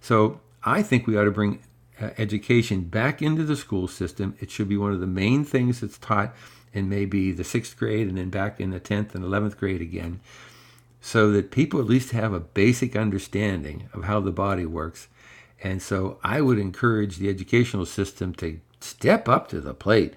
So 0.00 0.40
I 0.64 0.82
think 0.82 1.06
we 1.06 1.16
ought 1.16 1.24
to 1.24 1.30
bring 1.30 1.60
Uh, 2.00 2.10
education 2.16 2.80
back 2.80 3.20
into 3.20 3.44
the 3.44 3.56
school 3.56 3.86
system. 3.86 4.34
It 4.40 4.50
should 4.50 4.70
be 4.70 4.76
one 4.78 4.92
of 4.92 5.00
the 5.00 5.06
main 5.06 5.44
things 5.44 5.80
that's 5.80 5.98
taught 5.98 6.34
in 6.72 6.88
maybe 6.88 7.30
the 7.30 7.44
sixth 7.44 7.76
grade 7.76 8.08
and 8.08 8.16
then 8.16 8.30
back 8.30 8.58
in 8.58 8.70
the 8.70 8.80
10th 8.80 9.14
and 9.14 9.22
11th 9.22 9.58
grade 9.58 9.82
again, 9.82 10.20
so 11.02 11.30
that 11.32 11.50
people 11.50 11.78
at 11.78 11.86
least 11.86 12.12
have 12.12 12.32
a 12.32 12.40
basic 12.40 12.96
understanding 12.96 13.90
of 13.92 14.04
how 14.04 14.18
the 14.18 14.30
body 14.30 14.64
works. 14.64 15.08
And 15.62 15.82
so 15.82 16.18
I 16.24 16.40
would 16.40 16.58
encourage 16.58 17.18
the 17.18 17.28
educational 17.28 17.84
system 17.84 18.32
to 18.36 18.60
step 18.80 19.28
up 19.28 19.48
to 19.48 19.60
the 19.60 19.74
plate. 19.74 20.14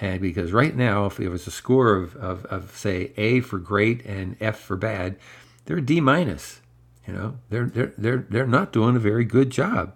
And 0.00 0.20
because 0.20 0.52
right 0.52 0.76
now, 0.76 1.06
if 1.06 1.18
it 1.18 1.30
was 1.30 1.48
a 1.48 1.50
score 1.50 1.96
of, 1.96 2.14
of, 2.14 2.44
of 2.46 2.76
say 2.76 3.12
A 3.16 3.40
for 3.40 3.58
great 3.58 4.06
and 4.06 4.36
F 4.40 4.60
for 4.60 4.76
bad, 4.76 5.16
they're 5.64 5.80
D 5.80 6.00
minus. 6.00 6.60
You 7.08 7.14
know, 7.14 7.38
they're 7.50 7.66
they're 7.66 7.92
they're 7.98 8.26
they're 8.28 8.46
not 8.46 8.72
doing 8.72 8.94
a 8.94 9.00
very 9.00 9.24
good 9.24 9.50
job. 9.50 9.94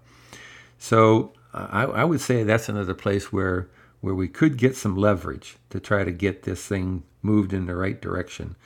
So 0.83 1.31
I, 1.55 1.85
I 1.85 2.03
would 2.03 2.21
say 2.21 2.43
that's 2.43 2.69
another 2.69 2.93
place 2.93 3.33
where 3.33 3.69
where 4.01 4.17
we 4.17 4.27
could 4.27 4.57
get 4.57 4.75
some 4.75 4.97
leverage 4.97 5.57
to 5.71 5.79
try 5.79 6.03
to 6.03 6.11
get 6.11 6.43
this 6.43 6.67
thing 6.67 7.05
moved 7.23 7.53
in 7.53 7.67
the 7.67 7.77
right 7.77 8.03
direction. 8.03 8.57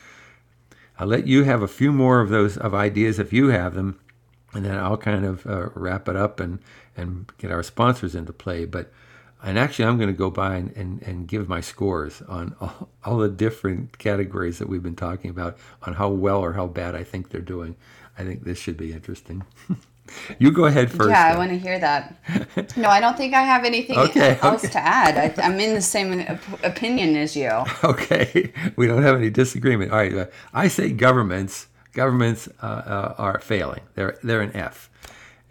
I'll 0.98 1.08
let 1.08 1.26
you 1.26 1.44
have 1.44 1.60
a 1.60 1.68
few 1.68 1.92
more 1.92 2.20
of 2.22 2.30
those 2.30 2.56
of 2.56 2.72
ideas 2.72 3.18
if 3.18 3.34
you 3.34 3.48
have 3.48 3.74
them, 3.74 4.00
and 4.54 4.64
then 4.64 4.78
I'll 4.78 4.96
kind 4.96 5.26
of 5.26 5.46
uh, 5.46 5.68
wrap 5.74 6.08
it 6.08 6.16
up 6.16 6.40
and 6.40 6.60
and 6.96 7.30
get 7.36 7.50
our 7.50 7.62
sponsors 7.62 8.14
into 8.14 8.32
play. 8.32 8.64
But 8.64 8.90
And 9.42 9.58
actually, 9.58 9.84
I'm 9.84 9.98
going 9.98 10.08
to 10.08 10.24
go 10.24 10.30
by 10.30 10.56
and, 10.56 10.74
and, 10.74 11.02
and 11.02 11.28
give 11.28 11.50
my 11.50 11.60
scores 11.60 12.22
on 12.22 12.56
all, 12.62 12.88
all 13.04 13.18
the 13.18 13.28
different 13.28 13.98
categories 13.98 14.58
that 14.58 14.70
we've 14.70 14.82
been 14.82 14.96
talking 14.96 15.28
about 15.30 15.58
on 15.82 15.92
how 15.92 16.08
well 16.08 16.40
or 16.40 16.54
how 16.54 16.66
bad 16.66 16.94
I 16.94 17.04
think 17.04 17.28
they're 17.28 17.42
doing. 17.42 17.76
I 18.18 18.24
think 18.24 18.44
this 18.44 18.58
should 18.58 18.78
be 18.78 18.94
interesting. 18.94 19.44
you 20.38 20.50
go 20.50 20.64
ahead 20.66 20.90
first. 20.90 21.10
Yeah, 21.10 21.32
I 21.34 21.36
want 21.36 21.50
to 21.50 21.58
hear 21.58 21.78
that. 21.78 22.14
No, 22.76 22.88
I 22.88 23.00
don't 23.00 23.16
think 23.16 23.34
I 23.34 23.42
have 23.42 23.64
anything 23.64 23.98
Okay, 23.98 24.38
else 24.42 24.64
okay. 24.64 24.72
to 24.72 24.78
add. 24.78 25.38
I, 25.38 25.42
I'm 25.42 25.58
in 25.60 25.74
the 25.74 25.80
same 25.80 26.20
op- 26.20 26.64
opinion 26.64 27.16
as 27.16 27.36
you. 27.36 27.50
Okay, 27.84 28.52
we 28.76 28.86
don't 28.86 29.02
have 29.02 29.16
any 29.16 29.30
disagreement. 29.30 29.92
All 29.92 29.98
right, 29.98 30.14
uh, 30.14 30.26
I 30.52 30.68
say 30.68 30.90
governments 30.90 31.68
governments 31.92 32.48
uh, 32.62 32.66
uh, 32.66 33.14
are 33.18 33.40
failing. 33.40 33.80
They're 33.94 34.18
they're 34.22 34.42
an 34.42 34.54
F, 34.54 34.90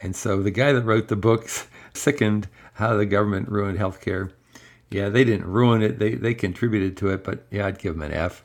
and 0.02 0.16
so 0.16 0.42
the 0.42 0.52
guy 0.52 0.72
that 0.74 0.84
wrote 0.84 1.08
the 1.08 1.16
books 1.16 1.68
sickened 1.94 2.48
how 2.74 2.96
the 2.96 3.06
government 3.06 3.50
ruined 3.50 3.80
healthcare. 3.80 4.32
Yeah, 4.92 5.10
they 5.10 5.24
didn't 5.24 5.48
ruin 5.48 5.82
it. 5.82 6.00
They 6.00 6.16
they 6.16 6.34
contributed 6.34 6.96
to 6.98 7.10
it, 7.10 7.24
but 7.24 7.46
yeah, 7.52 7.66
I'd 7.68 7.80
give 7.80 7.94
them 7.96 8.04
an 8.04 8.12
F. 8.14 8.44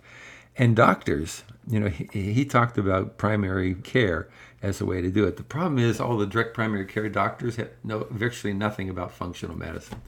And 0.57 0.75
doctors, 0.77 1.45
you 1.69 1.81
know, 1.81 1.89
he, 1.89 2.07
he 2.33 2.45
talked 2.45 2.77
about 2.79 3.19
primary 3.19 3.75
care 3.75 4.29
as 4.63 4.81
a 4.81 4.85
way 4.85 5.01
to 5.01 5.11
do 5.11 5.25
it. 5.27 5.37
The 5.37 5.43
problem 5.43 5.79
is 5.79 6.01
all 6.01 6.17
the 6.17 6.27
direct 6.27 6.55
primary 6.55 6.85
care 6.85 7.09
doctors 7.09 7.57
have 7.57 7.71
know 7.83 8.07
virtually 8.11 8.53
nothing 8.53 8.89
about 8.91 9.13
functional 9.13 9.57
medicine. 9.57 10.03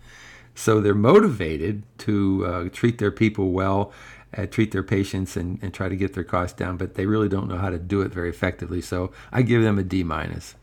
So 0.55 0.81
they're 0.81 0.95
motivated 0.95 1.83
to 1.99 2.47
uh, 2.47 2.69
treat 2.69 2.99
their 2.99 3.11
people 3.11 3.53
well, 3.53 3.93
uh, 4.37 4.47
treat 4.47 4.71
their 4.73 4.83
patients, 4.83 5.37
and, 5.37 5.59
and 5.63 5.73
try 5.73 5.89
to 5.89 5.97
get 5.97 6.13
their 6.13 6.25
costs 6.25 6.59
down, 6.59 6.77
but 6.77 6.95
they 6.95 7.07
really 7.07 7.29
don't 7.29 7.49
know 7.49 7.57
how 7.57 7.71
to 7.71 7.79
do 7.79 8.03
it 8.03 8.13
very 8.13 8.29
effectively. 8.29 8.83
So 8.83 9.13
I 9.31 9.43
give 9.43 9.63
them 9.63 9.79
a 9.79 9.83
D 9.83 10.03
minus. 10.03 10.55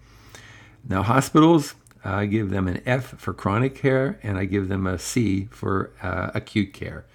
Now 0.88 1.02
hospitals, 1.02 1.73
I 2.06 2.28
give 2.28 2.52
them 2.52 2.67
an 2.67 2.82
F 2.86 3.15
for 3.17 3.34
chronic 3.34 3.75
care, 3.75 4.19
and 4.21 4.38
I 4.38 4.45
give 4.45 4.67
them 4.67 4.86
a 4.86 4.99
C 4.99 5.47
for 5.52 5.91
uh, 6.04 6.30
acute 6.36 6.71
care, 6.71 7.06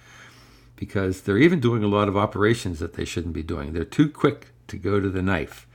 because 0.75 1.21
they're 1.21 1.37
even 1.37 1.61
doing 1.61 1.83
a 1.83 1.87
lot 1.87 2.09
of 2.09 2.17
operations 2.17 2.79
that 2.79 2.93
they 2.93 3.05
shouldn't 3.05 3.33
be 3.33 3.43
doing. 3.43 3.71
They're 3.71 3.85
too 3.85 4.09
quick 4.09 4.47
to 4.67 4.77
go 4.77 4.99
to 4.99 5.09
the 5.09 5.21
knife 5.21 5.65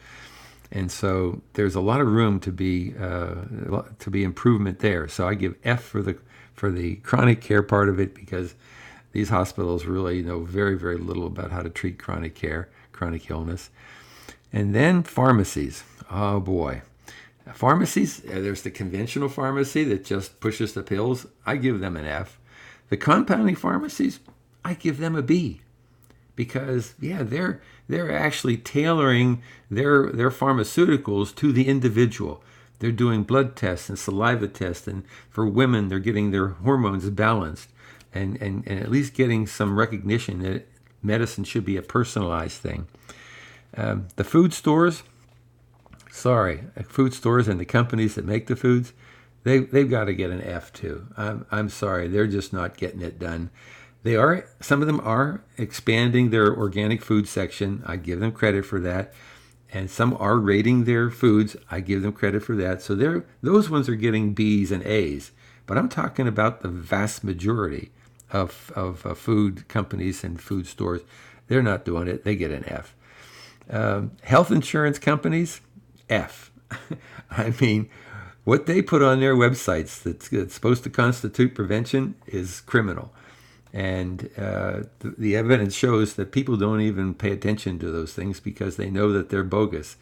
and 0.72 0.90
so 0.92 1.42
there's 1.54 1.74
a 1.74 1.80
lot 1.80 2.00
of 2.00 2.08
room 2.08 2.40
to 2.40 2.52
be 2.52 2.94
uh, 3.00 3.36
to 4.00 4.10
be 4.10 4.24
improvement 4.24 4.80
there. 4.80 5.08
So 5.08 5.28
I 5.28 5.34
give 5.34 5.56
F 5.64 5.82
for 5.82 6.02
the 6.02 6.18
for 6.54 6.70
the 6.70 6.96
chronic 6.96 7.40
care 7.40 7.62
part 7.62 7.88
of 7.88 8.00
it 8.00 8.14
because 8.14 8.54
these 9.12 9.30
hospitals 9.30 9.86
really 9.86 10.22
know 10.22 10.40
very 10.44 10.78
very 10.78 10.98
little 10.98 11.26
about 11.26 11.50
how 11.52 11.62
to 11.62 11.70
treat 11.70 11.98
chronic 11.98 12.34
care, 12.34 12.68
chronic 12.92 13.30
illness, 13.30 13.70
and 14.52 14.74
then 14.74 15.02
pharmacies. 15.02 15.84
Oh 16.10 16.40
boy, 16.40 16.82
pharmacies. 17.54 18.20
uh, 18.26 18.40
There's 18.40 18.62
the 18.62 18.70
conventional 18.70 19.28
pharmacy 19.28 19.84
that 19.84 20.04
just 20.04 20.40
pushes 20.40 20.74
the 20.74 20.82
pills. 20.82 21.26
I 21.46 21.56
give 21.56 21.80
them 21.80 21.96
an 21.96 22.06
F. 22.06 22.38
The 22.90 22.96
compounding 22.96 23.56
pharmacies, 23.56 24.20
I 24.64 24.74
give 24.74 24.98
them 24.98 25.16
a 25.16 25.22
B 25.22 25.62
because 26.36 26.94
yeah 27.00 27.22
they're 27.22 27.60
they're 27.90 28.16
actually 28.16 28.56
tailoring 28.56 29.42
their 29.70 30.10
their 30.10 30.30
pharmaceuticals 30.30 31.34
to 31.36 31.52
the 31.52 31.66
individual. 31.68 32.42
They're 32.78 32.92
doing 32.92 33.24
blood 33.24 33.56
tests 33.56 33.88
and 33.88 33.98
saliva 33.98 34.48
tests 34.48 34.86
and 34.88 35.04
for 35.28 35.46
women 35.46 35.88
they're 35.88 35.98
getting 35.98 36.30
their 36.30 36.48
hormones 36.48 37.08
balanced 37.10 37.68
and 38.12 38.40
and, 38.40 38.66
and 38.66 38.80
at 38.80 38.90
least 38.90 39.14
getting 39.14 39.46
some 39.46 39.78
recognition 39.78 40.40
that 40.42 40.68
medicine 41.02 41.44
should 41.44 41.64
be 41.64 41.76
a 41.76 41.82
personalized 41.82 42.58
thing. 42.58 42.86
Um, 43.76 44.08
the 44.16 44.24
food 44.24 44.52
stores 44.52 45.02
sorry 46.10 46.64
food 46.84 47.14
stores 47.14 47.46
and 47.46 47.60
the 47.60 47.64
companies 47.64 48.16
that 48.16 48.24
make 48.24 48.46
the 48.46 48.56
foods 48.56 48.92
they, 49.42 49.60
they've 49.60 49.88
got 49.88 50.04
to 50.04 50.12
get 50.12 50.30
an 50.30 50.42
f 50.42 50.72
too. 50.72 51.06
I'm, 51.16 51.46
I'm 51.50 51.68
sorry 51.68 52.08
they're 52.08 52.26
just 52.26 52.52
not 52.52 52.76
getting 52.76 53.00
it 53.00 53.18
done 53.18 53.50
they 54.02 54.16
are 54.16 54.46
some 54.60 54.80
of 54.80 54.86
them 54.86 55.00
are 55.00 55.42
expanding 55.58 56.30
their 56.30 56.54
organic 56.54 57.02
food 57.02 57.28
section. 57.28 57.82
I 57.86 57.96
give 57.96 58.20
them 58.20 58.32
credit 58.32 58.64
for 58.64 58.80
that. 58.80 59.12
And 59.72 59.88
some 59.88 60.16
are 60.18 60.36
rating 60.36 60.84
their 60.84 61.10
foods. 61.10 61.56
I 61.70 61.80
give 61.80 62.02
them 62.02 62.12
credit 62.12 62.42
for 62.42 62.56
that. 62.56 62.82
So 62.82 62.94
they're 62.94 63.24
those 63.42 63.70
ones 63.70 63.88
are 63.88 63.94
getting 63.94 64.34
B's 64.34 64.72
and 64.72 64.84
A's. 64.84 65.32
But 65.66 65.78
I'm 65.78 65.88
talking 65.88 66.26
about 66.26 66.62
the 66.62 66.68
vast 66.68 67.22
majority 67.22 67.92
of, 68.32 68.72
of 68.74 69.06
uh, 69.06 69.14
food 69.14 69.68
companies 69.68 70.24
and 70.24 70.40
food 70.40 70.66
stores. 70.66 71.02
They're 71.46 71.62
not 71.62 71.84
doing 71.84 72.08
it. 72.08 72.24
They 72.24 72.34
get 72.36 72.50
an 72.50 72.64
F. 72.66 72.96
Um, 73.68 74.12
health 74.22 74.50
insurance 74.50 74.98
companies, 74.98 75.60
F. 76.08 76.50
I 77.30 77.54
mean, 77.60 77.88
what 78.42 78.66
they 78.66 78.82
put 78.82 79.02
on 79.02 79.20
their 79.20 79.36
websites 79.36 80.02
that's, 80.02 80.28
that's 80.28 80.54
supposed 80.54 80.82
to 80.84 80.90
constitute 80.90 81.54
prevention 81.54 82.16
is 82.26 82.60
criminal. 82.62 83.12
And 83.72 84.30
uh, 84.36 84.82
the, 84.98 85.14
the 85.16 85.36
evidence 85.36 85.74
shows 85.74 86.14
that 86.14 86.32
people 86.32 86.56
don't 86.56 86.80
even 86.80 87.14
pay 87.14 87.30
attention 87.30 87.78
to 87.78 87.90
those 87.90 88.12
things 88.12 88.40
because 88.40 88.76
they 88.76 88.90
know 88.90 89.12
that 89.12 89.28
they're 89.28 89.44
bogus. 89.44 89.96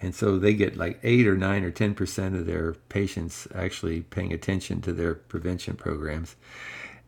And 0.00 0.14
so 0.14 0.38
they 0.38 0.54
get 0.54 0.76
like 0.76 1.00
8 1.02 1.26
or 1.26 1.36
9 1.36 1.64
or 1.64 1.72
10% 1.72 2.38
of 2.38 2.46
their 2.46 2.74
patients 2.88 3.48
actually 3.54 4.02
paying 4.02 4.32
attention 4.32 4.80
to 4.82 4.92
their 4.92 5.14
prevention 5.14 5.74
programs. 5.74 6.36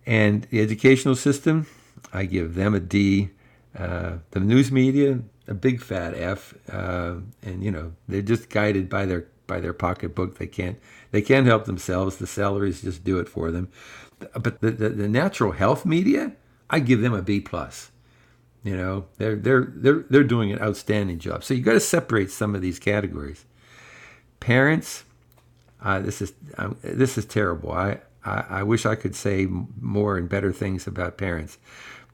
And 0.06 0.44
the 0.44 0.60
educational 0.60 1.14
system, 1.14 1.66
I 2.12 2.24
give 2.24 2.54
them 2.54 2.74
a 2.74 2.80
D. 2.80 3.30
Uh, 3.78 4.14
the 4.32 4.40
news 4.40 4.72
media, 4.72 5.20
a 5.46 5.54
big 5.54 5.80
fat 5.80 6.14
F. 6.14 6.54
Uh, 6.72 7.16
and 7.42 7.62
you 7.62 7.70
know 7.70 7.92
they're 8.08 8.22
just 8.22 8.50
guided 8.50 8.88
by 8.88 9.06
their 9.06 9.26
by 9.50 9.60
their 9.60 9.72
pocketbook. 9.74 10.38
They 10.38 10.46
can't 10.46 10.78
they 11.10 11.22
can't 11.22 11.46
help 11.46 11.64
themselves. 11.64 12.16
The 12.16 12.26
salaries 12.26 12.82
just 12.82 13.02
do 13.04 13.18
it 13.18 13.28
for 13.28 13.50
them. 13.50 13.68
But 14.34 14.60
the, 14.60 14.70
the, 14.70 14.88
the 14.90 15.08
natural 15.08 15.52
health 15.52 15.84
media, 15.84 16.32
I 16.70 16.78
give 16.78 17.00
them 17.00 17.14
a 17.14 17.22
B 17.22 17.40
plus. 17.40 17.90
You 18.62 18.76
know 18.76 19.06
they're 19.18 19.36
they're 19.36 19.66
they're 19.74 20.04
they're 20.10 20.22
doing 20.34 20.52
an 20.52 20.60
outstanding 20.60 21.18
job. 21.18 21.42
So 21.42 21.54
you 21.54 21.62
got 21.62 21.72
to 21.72 21.80
separate 21.80 22.30
some 22.30 22.54
of 22.54 22.60
these 22.60 22.78
categories. 22.78 23.44
Parents, 24.38 25.04
uh, 25.82 26.00
this 26.00 26.22
is 26.22 26.32
um, 26.58 26.76
this 26.82 27.18
is 27.18 27.24
terrible. 27.24 27.72
I, 27.72 28.00
I 28.24 28.44
I 28.60 28.62
wish 28.62 28.86
I 28.86 28.94
could 28.94 29.16
say 29.16 29.48
more 29.80 30.16
and 30.16 30.28
better 30.28 30.52
things 30.52 30.86
about 30.86 31.18
parents, 31.18 31.58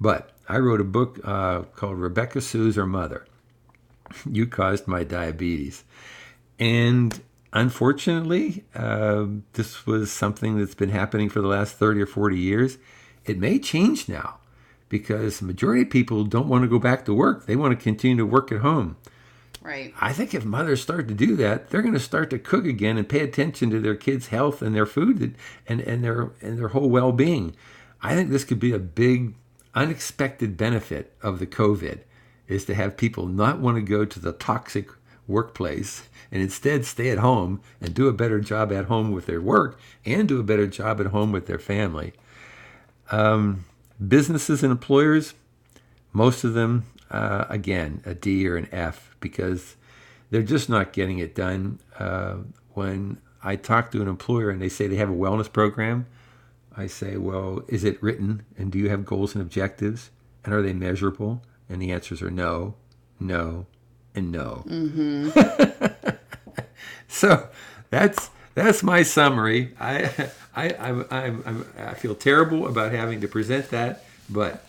but 0.01 0.31
I 0.49 0.59
wrote 0.59 0.81
a 0.81 0.85
book 0.85 1.21
uh, 1.25 1.63
called 1.75 1.99
Rebecca 1.99 2.41
Sue's 2.41 2.77
Her 2.77 2.87
Mother. 2.87 3.27
You 4.25 4.47
caused 4.47 4.87
my 4.87 5.03
diabetes, 5.03 5.83
and 6.61 7.21
unfortunately, 7.53 8.65
uh, 8.75 9.27
this 9.55 9.87
was 9.87 10.11
something 10.11 10.59
that's 10.59 10.75
been 10.75 10.91
happening 10.91 11.29
for 11.29 11.41
the 11.41 11.49
last 11.49 11.77
thirty 11.77 12.01
or 12.01 12.07
forty 12.07 12.39
years. 12.39 12.79
It 13.25 13.39
may 13.39 13.59
change 13.59 14.09
now 14.09 14.39
because 14.89 15.39
the 15.39 15.47
majority 15.47 15.83
of 15.83 15.91
people 15.91 16.25
don't 16.25 16.49
want 16.49 16.63
to 16.63 16.69
go 16.69 16.79
back 16.79 17.05
to 17.05 17.15
work. 17.15 17.47
They 17.47 17.57
want 17.57 17.77
to 17.77 17.83
continue 17.83 18.19
to 18.19 18.27
work 18.27 18.53
at 18.53 18.61
home. 18.61 18.97
Right. 19.63 19.93
I 20.01 20.13
think 20.13 20.33
if 20.33 20.45
mothers 20.45 20.81
start 20.81 21.09
to 21.09 21.15
do 21.15 21.35
that, 21.37 21.71
they're 21.71 21.83
going 21.83 21.93
to 21.95 21.99
start 21.99 22.31
to 22.31 22.39
cook 22.39 22.67
again 22.67 22.97
and 22.97 23.09
pay 23.09 23.19
attention 23.21 23.71
to 23.71 23.81
their 23.81 23.97
kids' 23.97 24.29
health 24.29 24.63
and 24.63 24.77
their 24.77 24.87
food 24.87 25.35
and, 25.67 25.81
and 25.81 26.05
their 26.05 26.31
and 26.41 26.57
their 26.57 26.69
whole 26.69 26.89
well-being. 26.89 27.57
I 28.01 28.15
think 28.15 28.31
this 28.31 28.45
could 28.45 28.61
be 28.61 28.73
a 28.73 28.79
big 28.79 29.35
unexpected 29.75 30.57
benefit 30.57 31.17
of 31.21 31.41
the 31.41 31.47
COVID 31.47 32.01
is 32.47 32.65
to 32.67 32.75
have 32.77 32.97
people 32.97 33.27
not 33.27 33.59
want 33.59 33.77
to 33.77 33.83
go 33.83 34.05
to 34.05 34.21
the 34.21 34.33
toxic 34.33 34.89
workplace 35.29 36.09
and 36.31 36.43
instead 36.43 36.85
stay 36.85 37.11
at 37.11 37.19
home 37.19 37.61
and 37.81 37.95
do 37.95 38.09
a 38.09 38.13
better 38.13 38.41
job 38.41 38.73
at 38.73 38.87
home 38.87 39.13
with 39.13 39.27
their 39.27 39.41
work 39.41 39.79
and 40.05 40.29
do 40.29 40.41
a 40.41 40.45
better 40.45 40.67
job 40.67 41.01
at 41.01 41.07
home 41.07 41.33
with 41.33 41.47
their 41.47 41.59
family. 41.59 42.13
Um, 43.11 43.65
businesses 44.07 44.63
and 44.63 44.73
employers, 44.73 45.35
most 46.13 46.45
of 46.45 46.55
them, 46.55 46.85
uh, 47.11 47.45
again, 47.49 48.03
a 48.05 48.15
D 48.15 48.47
or 48.49 48.57
an 48.57 48.69
F 48.73 49.17
because 49.21 49.77
they're 50.31 50.43
just 50.43 50.69
not 50.69 50.93
getting 50.93 51.19
it 51.19 51.35
done. 51.35 51.79
Uh, 51.99 52.39
when 52.75 53.19
I 53.43 53.57
talk 53.57 53.91
to 53.93 54.03
an 54.03 54.09
employer 54.09 54.51
and 54.51 54.61
they 54.61 54.69
say 54.69 54.87
they 54.87 54.97
have 54.97 55.11
a 55.11 55.15
wellness 55.15 55.53
program, 55.53 56.07
I 56.77 56.89
say, 56.89 57.17
well, 57.17 57.63
is 57.69 57.85
it 57.85 58.03
written? 58.03 58.45
And 58.59 58.71
do 58.71 58.79
you 58.79 58.91
have 58.91 59.07
goals 59.07 59.35
and 59.35 59.43
objectives? 59.43 60.11
And 60.45 60.53
are 60.53 60.63
they 60.63 60.73
measurable? 60.73 61.43
And 61.69 61.81
the 61.81 61.91
answers 61.91 62.23
are 62.23 62.31
no, 62.31 62.75
no, 63.19 63.67
and 64.17 64.33
no. 64.33 64.65
Mm-hmm. 64.67 65.31
so 67.09 67.49
that's 67.91 68.31
that's 68.55 68.83
my 68.83 69.03
summary. 69.03 69.75
I 69.79 70.31
I 70.57 70.71
I, 70.71 70.91
I, 71.11 71.27
I, 71.29 71.55
I 71.91 71.95
feel 71.95 72.15
terrible 72.15 72.67
about 72.67 72.93
having 72.93 73.21
to 73.21 73.29
present 73.29 73.71
that, 73.71 74.05
but 74.29 74.65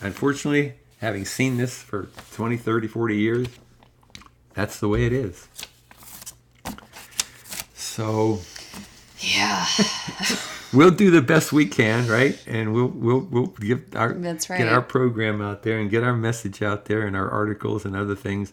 unfortunately, 0.00 0.74
having 1.00 1.24
seen 1.24 1.56
this 1.56 1.82
for 1.82 2.08
20, 2.32 2.56
30, 2.56 2.86
40 2.88 3.16
years, 3.16 3.48
that's 4.54 4.80
the 4.80 4.88
way 4.88 5.04
it 5.04 5.12
is. 5.12 5.48
So 7.74 8.40
Yeah. 9.20 9.66
we'll 10.72 10.90
do 10.90 11.10
the 11.10 11.22
best 11.22 11.52
we 11.52 11.66
can, 11.66 12.06
right? 12.08 12.40
And 12.46 12.72
we'll 12.74 12.88
we'll 12.88 13.20
we'll 13.20 13.46
give 13.46 13.94
our 13.96 14.12
That's 14.12 14.46
get 14.46 14.68
our 14.68 14.82
program 14.82 15.40
out 15.42 15.62
there 15.62 15.78
and 15.78 15.90
get 15.90 16.02
our 16.04 16.14
message 16.14 16.62
out 16.62 16.86
there 16.86 17.06
and 17.06 17.16
our 17.16 17.30
articles 17.30 17.84
and 17.84 17.96
other 17.96 18.14
things. 18.14 18.52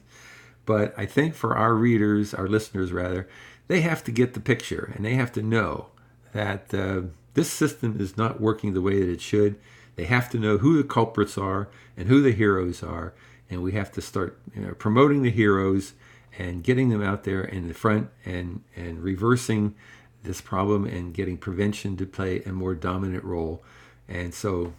But 0.65 0.93
I 0.97 1.05
think 1.05 1.35
for 1.35 1.55
our 1.57 1.73
readers, 1.73 2.33
our 2.33 2.47
listeners 2.47 2.91
rather, 2.91 3.27
they 3.67 3.81
have 3.81 4.03
to 4.05 4.11
get 4.11 4.33
the 4.33 4.39
picture 4.39 4.91
and 4.95 5.05
they 5.05 5.15
have 5.15 5.31
to 5.33 5.41
know 5.41 5.87
that 6.33 6.73
uh, 6.73 7.01
this 7.33 7.51
system 7.51 7.97
is 7.99 8.17
not 8.17 8.41
working 8.41 8.73
the 8.73 8.81
way 8.81 8.99
that 8.99 9.09
it 9.09 9.21
should. 9.21 9.55
They 9.95 10.05
have 10.05 10.29
to 10.31 10.39
know 10.39 10.57
who 10.57 10.77
the 10.77 10.87
culprits 10.87 11.37
are 11.37 11.69
and 11.95 12.07
who 12.07 12.21
the 12.21 12.31
heroes 12.31 12.81
are, 12.81 13.13
and 13.49 13.61
we 13.61 13.73
have 13.73 13.91
to 13.93 14.01
start 14.01 14.39
you 14.55 14.61
know, 14.61 14.73
promoting 14.73 15.21
the 15.21 15.29
heroes 15.29 15.93
and 16.37 16.63
getting 16.63 16.89
them 16.89 17.03
out 17.03 17.23
there 17.23 17.43
in 17.43 17.67
the 17.67 17.73
front 17.73 18.09
and 18.25 18.63
and 18.75 19.03
reversing 19.03 19.75
this 20.23 20.41
problem 20.41 20.85
and 20.85 21.13
getting 21.13 21.37
prevention 21.37 21.95
to 21.97 22.05
play 22.05 22.41
a 22.43 22.51
more 22.51 22.73
dominant 22.73 23.23
role. 23.23 23.61
And 24.07 24.33
so 24.33 24.73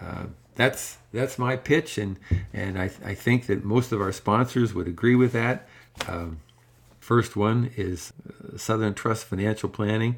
uh, 0.00 0.26
that's 0.54 0.98
that's 1.12 1.38
my 1.38 1.56
pitch, 1.56 1.98
and 1.98 2.18
and 2.52 2.78
I, 2.78 2.90
I 3.04 3.14
think 3.14 3.46
that 3.46 3.64
most 3.64 3.92
of 3.92 4.00
our 4.00 4.12
sponsors 4.12 4.74
would 4.74 4.88
agree 4.88 5.14
with 5.14 5.32
that. 5.32 5.68
Um, 6.08 6.40
first 7.00 7.36
one 7.36 7.70
is 7.76 8.12
uh, 8.28 8.56
Southern 8.56 8.94
Trust 8.94 9.24
Financial 9.26 9.68
Planning, 9.68 10.16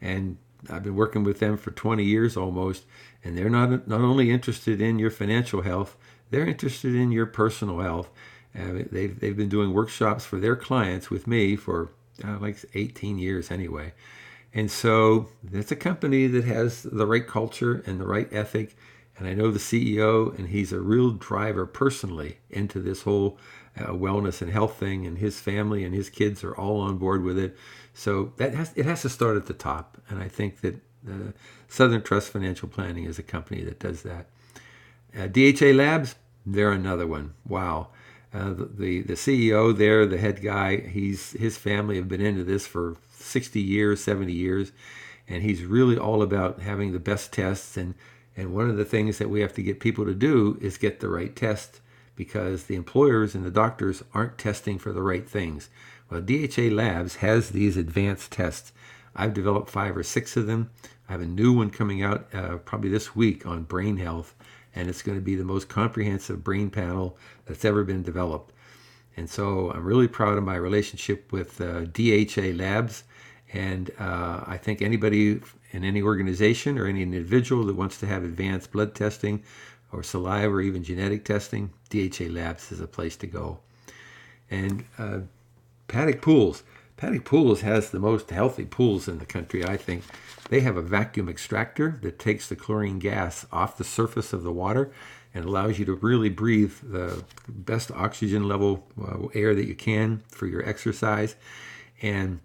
and 0.00 0.36
I've 0.68 0.82
been 0.82 0.96
working 0.96 1.24
with 1.24 1.40
them 1.40 1.56
for 1.56 1.70
20 1.70 2.04
years 2.04 2.36
almost, 2.36 2.84
and 3.24 3.36
they're 3.36 3.50
not 3.50 3.88
not 3.88 4.00
only 4.00 4.30
interested 4.30 4.80
in 4.80 4.98
your 4.98 5.10
financial 5.10 5.62
health, 5.62 5.96
they're 6.30 6.46
interested 6.46 6.94
in 6.94 7.12
your 7.12 7.26
personal 7.26 7.80
health. 7.80 8.10
Uh, 8.58 8.82
they've 8.90 9.18
they've 9.18 9.36
been 9.36 9.48
doing 9.48 9.72
workshops 9.72 10.24
for 10.24 10.38
their 10.38 10.56
clients 10.56 11.10
with 11.10 11.26
me 11.26 11.56
for 11.56 11.90
uh, 12.24 12.38
like 12.38 12.58
18 12.74 13.18
years 13.18 13.50
anyway. 13.50 13.92
And 14.52 14.70
so 14.70 15.28
it's 15.52 15.70
a 15.70 15.76
company 15.76 16.26
that 16.26 16.44
has 16.44 16.82
the 16.82 17.06
right 17.06 17.26
culture 17.26 17.82
and 17.86 18.00
the 18.00 18.06
right 18.06 18.28
ethic. 18.32 18.76
And 19.18 19.28
I 19.28 19.34
know 19.34 19.50
the 19.50 19.58
CEO, 19.58 20.36
and 20.38 20.48
he's 20.48 20.72
a 20.72 20.80
real 20.80 21.10
driver 21.10 21.66
personally 21.66 22.38
into 22.48 22.80
this 22.80 23.02
whole 23.02 23.38
uh, 23.78 23.88
wellness 23.88 24.40
and 24.40 24.50
health 24.50 24.76
thing. 24.76 25.06
And 25.06 25.18
his 25.18 25.40
family 25.40 25.84
and 25.84 25.94
his 25.94 26.08
kids 26.08 26.42
are 26.42 26.56
all 26.56 26.80
on 26.80 26.96
board 26.96 27.22
with 27.22 27.38
it. 27.38 27.56
So 27.92 28.32
that 28.38 28.54
has 28.54 28.72
it 28.76 28.86
has 28.86 29.02
to 29.02 29.08
start 29.08 29.36
at 29.36 29.46
the 29.46 29.52
top. 29.52 29.98
And 30.08 30.22
I 30.22 30.28
think 30.28 30.60
that 30.62 30.80
Southern 31.68 32.02
Trust 32.02 32.30
Financial 32.30 32.68
Planning 32.68 33.04
is 33.04 33.18
a 33.18 33.22
company 33.22 33.62
that 33.64 33.78
does 33.78 34.02
that. 34.02 34.26
Uh, 35.16 35.26
DHA 35.26 35.72
Labs, 35.72 36.14
they're 36.44 36.72
another 36.72 37.06
one. 37.06 37.34
Wow. 37.46 37.88
Uh, 38.32 38.54
the, 38.54 39.02
the 39.02 39.14
CEO 39.14 39.76
there, 39.76 40.06
the 40.06 40.18
head 40.18 40.40
guy, 40.42 40.76
he's 40.76 41.32
his 41.32 41.56
family 41.56 41.96
have 41.96 42.08
been 42.08 42.20
into 42.20 42.44
this 42.44 42.66
for 42.66 42.96
60 43.10 43.60
years, 43.60 44.02
70 44.04 44.32
years, 44.32 44.70
and 45.26 45.42
he's 45.42 45.64
really 45.64 45.98
all 45.98 46.22
about 46.22 46.60
having 46.60 46.92
the 46.92 47.00
best 47.00 47.32
tests. 47.32 47.76
And 47.76 47.94
and 48.40 48.54
one 48.54 48.70
of 48.70 48.78
the 48.78 48.86
things 48.86 49.18
that 49.18 49.28
we 49.28 49.40
have 49.40 49.52
to 49.52 49.62
get 49.62 49.80
people 49.80 50.06
to 50.06 50.14
do 50.14 50.58
is 50.62 50.78
get 50.78 51.00
the 51.00 51.10
right 51.10 51.36
test 51.36 51.80
because 52.16 52.64
the 52.64 52.74
employers 52.74 53.34
and 53.34 53.44
the 53.44 53.50
doctors 53.50 54.02
aren't 54.14 54.38
testing 54.38 54.78
for 54.78 54.92
the 54.94 55.02
right 55.02 55.28
things. 55.28 55.68
Well, 56.08 56.22
DHA 56.22 56.70
Labs 56.72 57.16
has 57.16 57.50
these 57.50 57.76
advanced 57.76 58.32
tests. 58.32 58.72
I've 59.14 59.34
developed 59.34 59.68
five 59.68 59.94
or 59.94 60.02
six 60.02 60.38
of 60.38 60.46
them. 60.46 60.70
I 61.06 61.12
have 61.12 61.20
a 61.20 61.26
new 61.26 61.52
one 61.52 61.68
coming 61.68 62.02
out 62.02 62.34
uh, 62.34 62.56
probably 62.56 62.88
this 62.88 63.14
week 63.14 63.44
on 63.44 63.64
brain 63.64 63.98
health 63.98 64.34
and 64.74 64.88
it's 64.88 65.02
going 65.02 65.18
to 65.18 65.22
be 65.22 65.34
the 65.34 65.44
most 65.44 65.68
comprehensive 65.68 66.42
brain 66.42 66.70
panel 66.70 67.18
that's 67.44 67.64
ever 67.64 67.84
been 67.84 68.02
developed. 68.02 68.54
And 69.16 69.28
so 69.28 69.70
I'm 69.72 69.84
really 69.84 70.08
proud 70.08 70.38
of 70.38 70.44
my 70.44 70.56
relationship 70.56 71.30
with 71.30 71.60
uh, 71.60 71.84
DHA 71.92 72.56
Labs. 72.56 73.04
And 73.52 73.90
uh, 73.98 74.44
I 74.46 74.56
think 74.56 74.80
anybody 74.80 75.40
in 75.70 75.84
any 75.84 76.02
organization 76.02 76.78
or 76.78 76.86
any 76.86 77.02
individual 77.02 77.64
that 77.66 77.76
wants 77.76 77.98
to 77.98 78.06
have 78.06 78.24
advanced 78.24 78.72
blood 78.72 78.94
testing 78.94 79.42
or 79.92 80.02
saliva 80.02 80.48
or 80.48 80.60
even 80.60 80.84
genetic 80.84 81.24
testing, 81.24 81.70
DHA 81.88 82.26
Labs 82.30 82.72
is 82.72 82.80
a 82.80 82.86
place 82.86 83.16
to 83.16 83.26
go. 83.26 83.58
And 84.50 84.84
uh, 84.98 85.20
Paddock 85.88 86.22
Pools. 86.22 86.62
Paddock 86.96 87.24
Pools 87.24 87.62
has 87.62 87.90
the 87.90 87.98
most 87.98 88.30
healthy 88.30 88.64
pools 88.64 89.08
in 89.08 89.18
the 89.18 89.26
country, 89.26 89.64
I 89.64 89.76
think. 89.76 90.04
They 90.50 90.60
have 90.60 90.76
a 90.76 90.82
vacuum 90.82 91.28
extractor 91.28 91.98
that 92.02 92.18
takes 92.18 92.48
the 92.48 92.56
chlorine 92.56 92.98
gas 92.98 93.46
off 93.52 93.78
the 93.78 93.84
surface 93.84 94.32
of 94.32 94.42
the 94.42 94.52
water 94.52 94.92
and 95.32 95.44
allows 95.44 95.78
you 95.78 95.84
to 95.84 95.94
really 95.94 96.28
breathe 96.28 96.74
the 96.82 97.24
best 97.48 97.90
oxygen 97.92 98.48
level 98.48 98.84
uh, 99.00 99.28
air 99.32 99.54
that 99.54 99.66
you 99.66 99.74
can 99.74 100.22
for 100.28 100.46
your 100.46 100.68
exercise. 100.68 101.36
And 102.02 102.40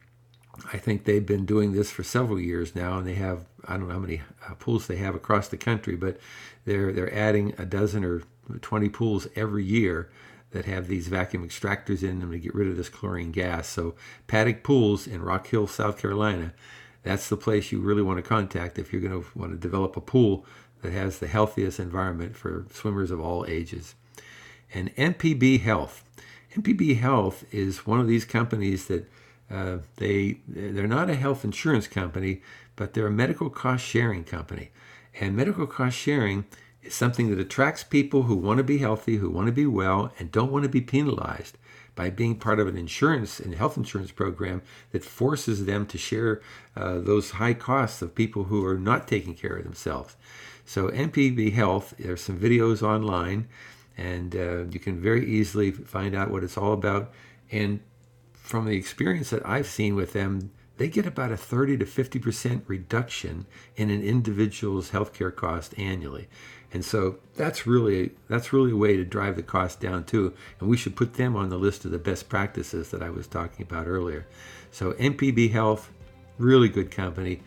I 0.72 0.78
think 0.78 1.04
they've 1.04 1.26
been 1.26 1.46
doing 1.46 1.74
this 1.74 1.91
for 1.91 2.04
several 2.04 2.39
years 2.39 2.76
now, 2.76 2.98
and 2.98 3.08
they 3.08 3.15
have 3.15 3.46
I 3.68 3.78
don't 3.78 3.88
know 3.88 3.94
how 3.94 4.00
many 4.00 4.22
uh, 4.48 4.54
pools 4.56 4.88
they 4.88 4.98
have 4.98 5.15
across 5.15 5.48
the 5.48 5.58
country, 5.58 5.96
but 5.96 6.20
they're 6.65 6.91
they're 6.91 7.13
adding 7.13 7.54
a 7.58 7.65
dozen 7.65 8.04
or 8.04 8.24
20 8.62 8.89
pools 8.89 9.28
every 9.36 9.63
year 9.63 10.10
that 10.52 10.65
have 10.65 10.88
these 10.88 11.08
vacuum 11.08 11.48
extractors 11.48 12.04
in 12.04 12.20
them 12.20 12.32
to 12.32 12.39
get 12.39 12.54
rid 12.54 12.68
of 12.68 12.78
this 12.78 12.89
chlorine 12.89 13.32
gas. 13.32 13.68
So 13.68 13.96
Paddock 14.28 14.63
Pools 14.63 15.08
in 15.08 15.22
Rock 15.22 15.48
Hill, 15.48 15.68
South 15.68 15.98
Carolina 15.98 16.54
that's 17.06 17.30
the 17.30 17.38
place 17.38 17.72
you 17.72 17.80
really 17.80 18.02
want 18.02 18.18
to 18.18 18.28
contact 18.28 18.80
if 18.80 18.91
you're 18.91 19.02
going 19.02 19.24
to 19.24 19.39
want 19.39 19.52
to 19.52 19.58
develop 19.58 19.96
a 19.96 20.02
pool 20.02 20.44
that 20.82 20.91
has 20.91 21.20
the 21.20 21.28
healthiest 21.28 21.80
environment 21.80 22.36
for 22.36 22.65
swimmers 22.74 23.12
of 23.12 23.22
all 23.22 23.46
ages. 23.48 23.94
And 24.74 24.94
MPB 24.96 25.62
Health. 25.62 26.04
MPB 26.56 27.00
Health 27.00 27.46
is 27.52 27.86
one 27.86 28.00
of 28.00 28.08
these 28.08 28.26
companies 28.26 28.88
that 28.88 29.08
uh, 29.50 29.78
they 29.98 30.40
they're 30.48 30.88
not 30.88 31.10
a 31.10 31.16
health 31.16 31.44
insurance 31.44 31.88
company, 31.88 32.42
but 32.76 32.94
they're 32.94 33.08
a 33.08 33.12
medical 33.12 33.50
cost 33.50 33.86
sharing 33.86 34.24
company. 34.24 34.72
And 35.20 35.36
medical 35.36 35.68
cost 35.68 35.98
sharing 35.98 36.46
is 36.82 36.94
something 36.94 37.30
that 37.30 37.40
attracts 37.40 37.84
people 37.84 38.24
who 38.24 38.36
want 38.36 38.58
to 38.58 38.64
be 38.64 38.80
healthy, 38.80 39.18
who 39.18 39.30
want 39.30 39.48
to 39.48 39.54
be 39.54 39.66
well, 39.66 40.12
and 40.20 40.32
don't 40.32 40.52
want 40.52 40.64
to 40.64 40.70
be 40.70 40.82
penalized 40.82 41.58
by 41.96 42.10
being 42.10 42.36
part 42.36 42.60
of 42.60 42.68
an 42.68 42.78
insurance 42.78 43.40
and 43.40 43.56
health 43.56 43.78
insurance 43.78 44.12
program 44.12 44.62
that 44.92 45.04
forces 45.04 45.66
them 45.66 45.86
to 45.86 45.98
share 45.98 46.42
uh, 46.76 47.00
those 47.00 47.32
high 47.32 47.54
costs 47.54 48.02
of 48.02 48.14
people 48.14 48.46
who 48.46 48.66
are 48.66 48.78
not 48.78 49.08
taking 49.08 49.34
care 49.34 49.56
of 49.56 49.64
themselves. 49.64 50.18
So 50.66 50.90
MPB 50.90 51.54
Health, 51.54 51.94
there's 51.98 52.22
some 52.22 52.40
videos 52.40 52.82
online, 52.82 53.48
and 53.98 54.36
uh, 54.36 54.66
you 54.66 54.80
can 54.80 55.00
very 55.00 55.26
easily 55.26 55.72
find 55.72 56.16
out 56.16 56.32
what 56.32 56.44
it's 56.44 56.58
all 56.58 56.74
about. 56.74 57.14
And 57.52 57.80
from 58.46 58.66
the 58.66 58.78
experience 58.78 59.32
that 59.32 59.46
I've 59.46 59.66
seen 59.66 59.96
with 59.96 60.14
them, 60.14 60.52
they 60.78 60.88
get 60.88 61.08
about 61.08 61.32
a 61.32 61.38
30 61.38 61.78
to 61.78 61.86
50% 61.86 62.62
reduction 62.68 63.48
in 63.76 63.90
an 63.90 64.04
individual's 64.04 64.92
healthcare 64.92 65.36
cost 65.36 65.74
annually. 65.80 66.28
And 66.72 66.86
so 66.86 67.18
that's 67.36 67.66
really 67.66 68.12
that's 68.28 68.54
really 68.54 68.72
a 68.72 68.76
way 68.76 68.98
to 68.98 69.06
drive 69.06 69.36
the 69.36 69.44
cost 69.44 69.80
down 69.80 70.04
too. 70.04 70.34
And 70.60 70.70
we 70.70 70.78
should 70.78 70.96
put 70.96 71.16
them 71.16 71.36
on 71.36 71.50
the 71.50 71.58
list 71.58 71.86
of 71.86 71.92
the 71.92 71.98
best 71.98 72.30
practices 72.30 72.92
that 72.92 73.02
I 73.02 73.10
was 73.10 73.26
talking 73.26 73.66
about 73.66 73.88
earlier. 73.88 74.28
So 74.72 74.92
MPB 74.94 75.52
Health, 75.52 75.90
really 76.38 76.70
good 76.70 76.92
company. 76.92 77.42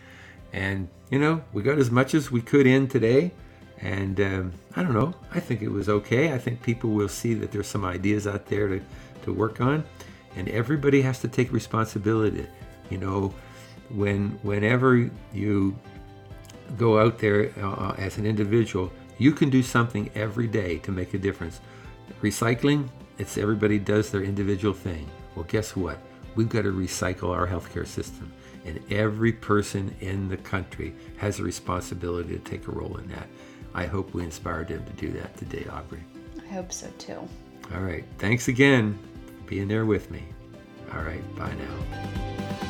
And 0.53 0.89
you 1.11 1.19
know, 1.19 1.43
we 1.53 1.63
got 1.63 1.79
as 1.79 1.91
much 1.93 2.15
as 2.15 2.31
we 2.33 2.41
could 2.41 2.67
in 2.67 2.89
today. 2.89 3.33
And 3.81 4.21
um, 4.21 4.53
I 4.75 4.83
don't 4.83 4.95
know, 4.95 5.15
I 5.33 5.39
think 5.39 5.63
it 5.63 5.71
was 5.71 5.89
okay. 5.89 6.33
I 6.33 6.39
think 6.39 6.61
people 6.63 6.91
will 6.91 7.09
see 7.09 7.35
that 7.35 7.53
there's 7.53 7.69
some 7.69 7.85
ideas 7.85 8.27
out 8.27 8.47
there 8.47 8.67
to, 8.67 8.81
to 9.23 9.33
work 9.33 9.61
on. 9.61 9.85
And 10.37 10.49
everybody 10.49 11.03
has 11.03 11.21
to 11.21 11.29
take 11.29 11.53
responsibility. 11.53 12.47
You 12.91 12.99
know, 12.99 13.35
when 13.91 14.39
whenever 14.43 15.11
you 15.33 15.77
go 16.77 16.99
out 16.99 17.19
there 17.19 17.53
uh, 17.63 17.95
as 17.99 18.19
an 18.19 18.27
individual, 18.27 18.93
you 19.19 19.33
can 19.33 19.51
do 19.51 19.63
something 19.63 20.11
every 20.15 20.47
day 20.47 20.79
to 20.79 20.93
make 20.93 21.15
a 21.15 21.19
difference. 21.19 21.61
Recycling, 22.23 22.89
it's 23.19 23.39
everybody 23.39 23.79
does 23.79 24.11
their 24.11 24.23
individual 24.23 24.75
thing. 24.75 25.09
Well, 25.35 25.47
guess 25.49 25.75
what? 25.75 25.99
We've 26.35 26.49
got 26.49 26.63
to 26.63 26.73
recycle 26.73 27.31
our 27.31 27.47
healthcare 27.47 27.87
system. 27.87 28.33
And 28.65 28.81
every 28.93 29.33
person 29.33 29.95
in 30.01 30.29
the 30.29 30.37
country 30.37 30.95
has 31.17 31.41
a 31.41 31.43
responsibility 31.43 32.37
to 32.37 32.39
take 32.39 32.69
a 32.69 32.73
role 32.73 32.97
in 32.99 33.09
that. 33.09 33.29
I 33.75 33.87
hope 33.87 34.13
we 34.13 34.25
inspired 34.25 34.69
them 34.69 34.85
to 34.85 34.93
do 34.93 35.11
that 35.13 35.37
today, 35.37 35.67
Aubrey. 35.71 36.03
I 36.43 36.53
hope 36.53 36.73
so 36.73 36.89
too. 36.99 37.27
All 37.75 37.81
right. 37.81 38.05
Thanks 38.19 38.49
again 38.49 38.99
being 39.49 39.69
there 39.69 39.87
with 39.87 40.11
me. 40.11 40.23
All 40.93 41.03
right, 41.03 41.37
bye 41.37 41.53
now. 41.55 42.68